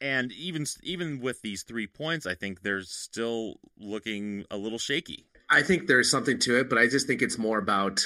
[0.00, 5.26] And even even with these three points, I think they're still looking a little shaky.
[5.50, 8.00] I think there's something to it, but I just think it's more about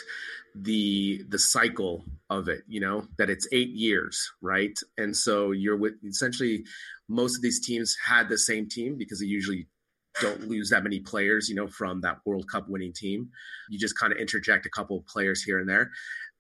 [0.55, 2.63] the the cycle of it.
[2.69, 4.79] You know that it's eight years, right?
[4.99, 6.65] And so you're with essentially
[7.09, 9.67] most of these teams had the same team because they usually
[10.21, 13.31] don't lose that many players, you know, from that World Cup winning team.
[13.71, 15.91] You just kind of interject a couple of players here and there.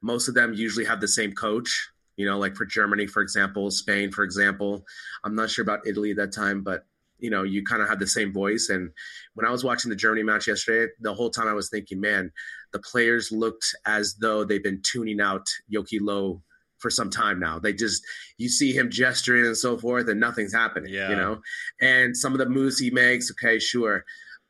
[0.02, 3.70] Most of them usually have the same coach, you know, like for Germany, for example,
[3.70, 4.84] Spain, for example.
[5.24, 6.84] I'm not sure about Italy at that time, but
[7.22, 8.68] you know, you kind of have the same voice.
[8.68, 8.90] And
[9.34, 12.32] when I was watching the Germany match yesterday, the whole time I was thinking, man,
[12.72, 16.42] the players looked as though they've been tuning out Jogi Löw
[16.78, 17.60] for some time now.
[17.60, 18.02] They just
[18.38, 20.92] you see him gesturing and so forth, and nothing's happening.
[20.92, 21.10] Yeah.
[21.10, 21.40] You know,
[21.80, 24.04] and some of the moves he makes, okay, sure,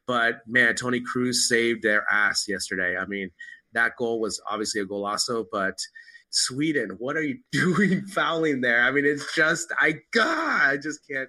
[0.07, 2.97] but man, Toni Kroos saved their ass yesterday.
[2.97, 3.31] I mean,
[3.75, 5.79] that goal was obviously a golazo, but
[6.31, 8.83] Sweden, what are you doing fouling there?
[8.83, 11.29] I mean, it's just I God, I just can't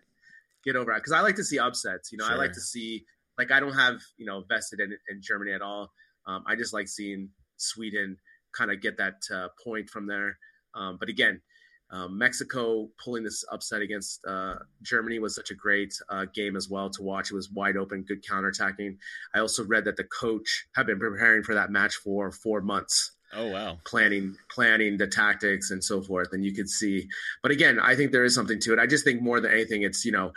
[0.63, 2.11] get over it because I like to see upsets.
[2.11, 2.35] You know, sure.
[2.35, 3.05] I like to see
[3.37, 5.91] like I don't have you know vested in, in Germany at all.
[6.27, 8.17] Um, I just like seeing Sweden
[8.55, 10.37] kind of get that uh, point from there.
[10.75, 11.41] Um, but again,
[11.91, 16.67] um, Mexico pulling this upset against uh, Germany was such a great uh, game as
[16.67, 17.29] well to watch.
[17.31, 18.97] It was wide open, good counterattacking.
[19.35, 23.11] I also read that the coach had been preparing for that match for four months.
[23.35, 23.77] Oh wow!
[23.85, 27.07] Planning, planning the tactics and so forth, and you could see.
[27.41, 28.79] But again, I think there is something to it.
[28.79, 30.31] I just think more than anything, it's you know,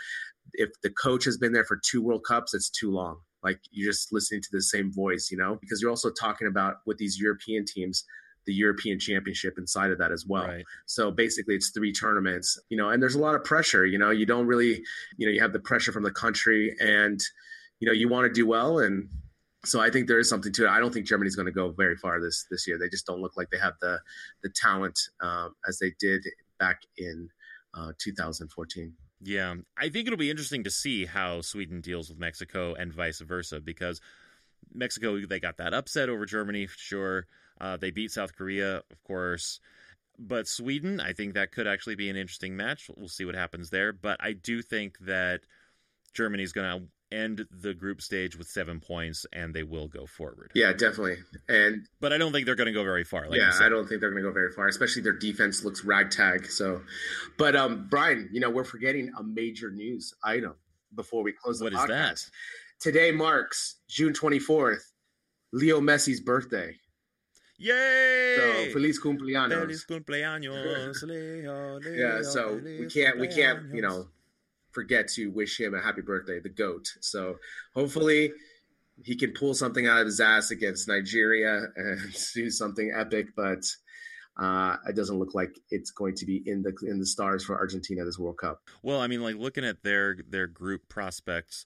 [0.55, 3.19] if the coach has been there for two World Cups, it's too long.
[3.43, 6.77] Like you're just listening to the same voice, you know, because you're also talking about
[6.87, 8.05] with these European teams
[8.47, 10.47] the European Championship inside of that as well.
[10.47, 10.65] Right.
[10.87, 13.85] So basically, it's three tournaments, you know, and there's a lot of pressure.
[13.85, 14.83] You know, you don't really,
[15.17, 17.21] you know, you have the pressure from the country, and
[17.81, 19.09] you know, you want to do well, and
[19.67, 20.69] so I think there is something to it.
[20.69, 22.79] I don't think Germany's going to go very far this this year.
[22.79, 23.99] They just don't look like they have the
[24.43, 26.25] the talent um, as they did
[26.59, 27.29] back in
[27.75, 28.93] uh, 2014.
[29.23, 33.21] Yeah, I think it'll be interesting to see how Sweden deals with Mexico and vice
[33.21, 34.01] versa because
[34.73, 37.27] Mexico they got that upset over Germany, sure.
[37.61, 39.61] Uh, they beat South Korea, of course.
[40.19, 42.91] But Sweden, I think that could actually be an interesting match.
[42.97, 43.93] We'll see what happens there.
[43.93, 45.43] But I do think that
[46.15, 50.51] Germany's going to end the group stage with seven points and they will go forward.
[50.55, 51.19] Yeah, definitely.
[51.49, 53.29] And but I don't think they're going to go very far.
[53.29, 54.69] Like yeah, I don't think they're going to go very far.
[54.69, 56.47] Especially their defense looks ragtag.
[56.51, 56.83] So,
[57.39, 60.55] but um, Brian, you know we're forgetting a major news item
[60.95, 61.79] before we close the what podcast.
[61.89, 62.31] What is that?
[62.81, 64.93] Today marks June twenty fourth,
[65.53, 66.75] Leo Messi's birthday.
[67.59, 68.37] Yay!
[68.37, 69.61] So feliz cumpleaños.
[69.61, 74.09] Feliz cumpleaños, Leo, Leo, Yeah, so we can't we can't you know
[74.77, 76.87] forget to wish him a happy birthday, the goat.
[77.01, 77.37] So
[77.75, 78.31] hopefully
[79.03, 81.99] he can pull something out of his ass against Nigeria and
[82.35, 83.65] do something epic, but
[84.39, 87.57] uh, it doesn't look like it's going to be in the in the stars for
[87.57, 88.61] Argentina this World Cup.
[88.83, 91.65] Well, I mean, like looking at their their group prospects,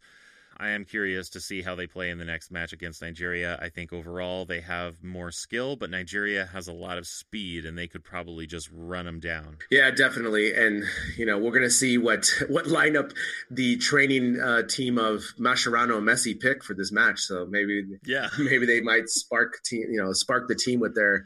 [0.61, 3.59] I am curious to see how they play in the next match against Nigeria.
[3.63, 7.79] I think overall they have more skill, but Nigeria has a lot of speed, and
[7.79, 9.57] they could probably just run them down.
[9.71, 10.53] Yeah, definitely.
[10.53, 10.85] And
[11.17, 13.13] you know, we're gonna see what what lineup
[13.51, 17.21] the training uh, team of Mascherano and Messi pick for this match.
[17.21, 21.25] So maybe, yeah, maybe they might spark team, you know, spark the team with their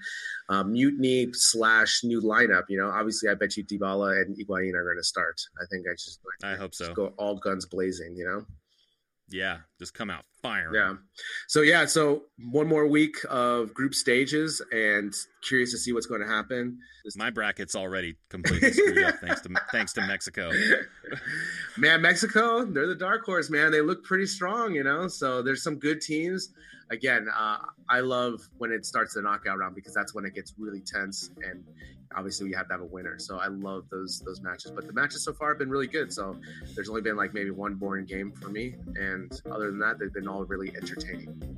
[0.49, 2.67] uh, mutiny slash new lineup.
[2.69, 5.41] You know, obviously, I bet you Dybala and Higuain are going to start.
[5.61, 6.95] I think I just, I hope so.
[6.95, 8.15] Go all guns blazing.
[8.17, 8.47] You know.
[9.29, 10.75] Yeah, just come out firing.
[10.75, 10.95] Yeah.
[11.49, 12.23] So yeah, so
[12.53, 15.13] one more week of group stages, and
[15.43, 16.79] curious to see what's going to happen.
[17.17, 20.51] My bracket's already completely screwed up thanks to thanks to Mexico.
[21.77, 23.71] man, Mexico, they're the dark horse, man.
[23.71, 25.09] They look pretty strong, you know.
[25.09, 26.51] So there's some good teams.
[26.91, 27.59] Again, uh,
[27.89, 31.31] I love when it starts the knockout round because that's when it gets really tense,
[31.43, 31.65] and
[32.17, 33.19] obviously we have to have a winner.
[33.19, 34.71] So I love those those matches.
[34.71, 36.13] But the matches so far have been really good.
[36.13, 36.37] So
[36.75, 40.13] there's only been like maybe one boring game for me, and other than that, they've
[40.13, 41.55] been all really entertaining.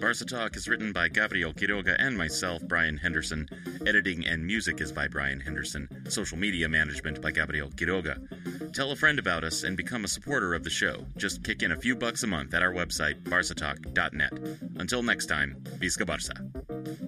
[0.00, 3.46] Barca Talk is written by Gabriel Quiroga and myself, Brian Henderson.
[3.86, 5.88] Editing and music is by Brian Henderson.
[6.08, 8.72] Social media management by Gabriel Quiroga.
[8.72, 11.04] Tell a friend about us and become a supporter of the show.
[11.16, 14.32] Just kick in a few bucks a month at our website, barcatalk.net.
[14.76, 17.07] Until next time, Visca Barca.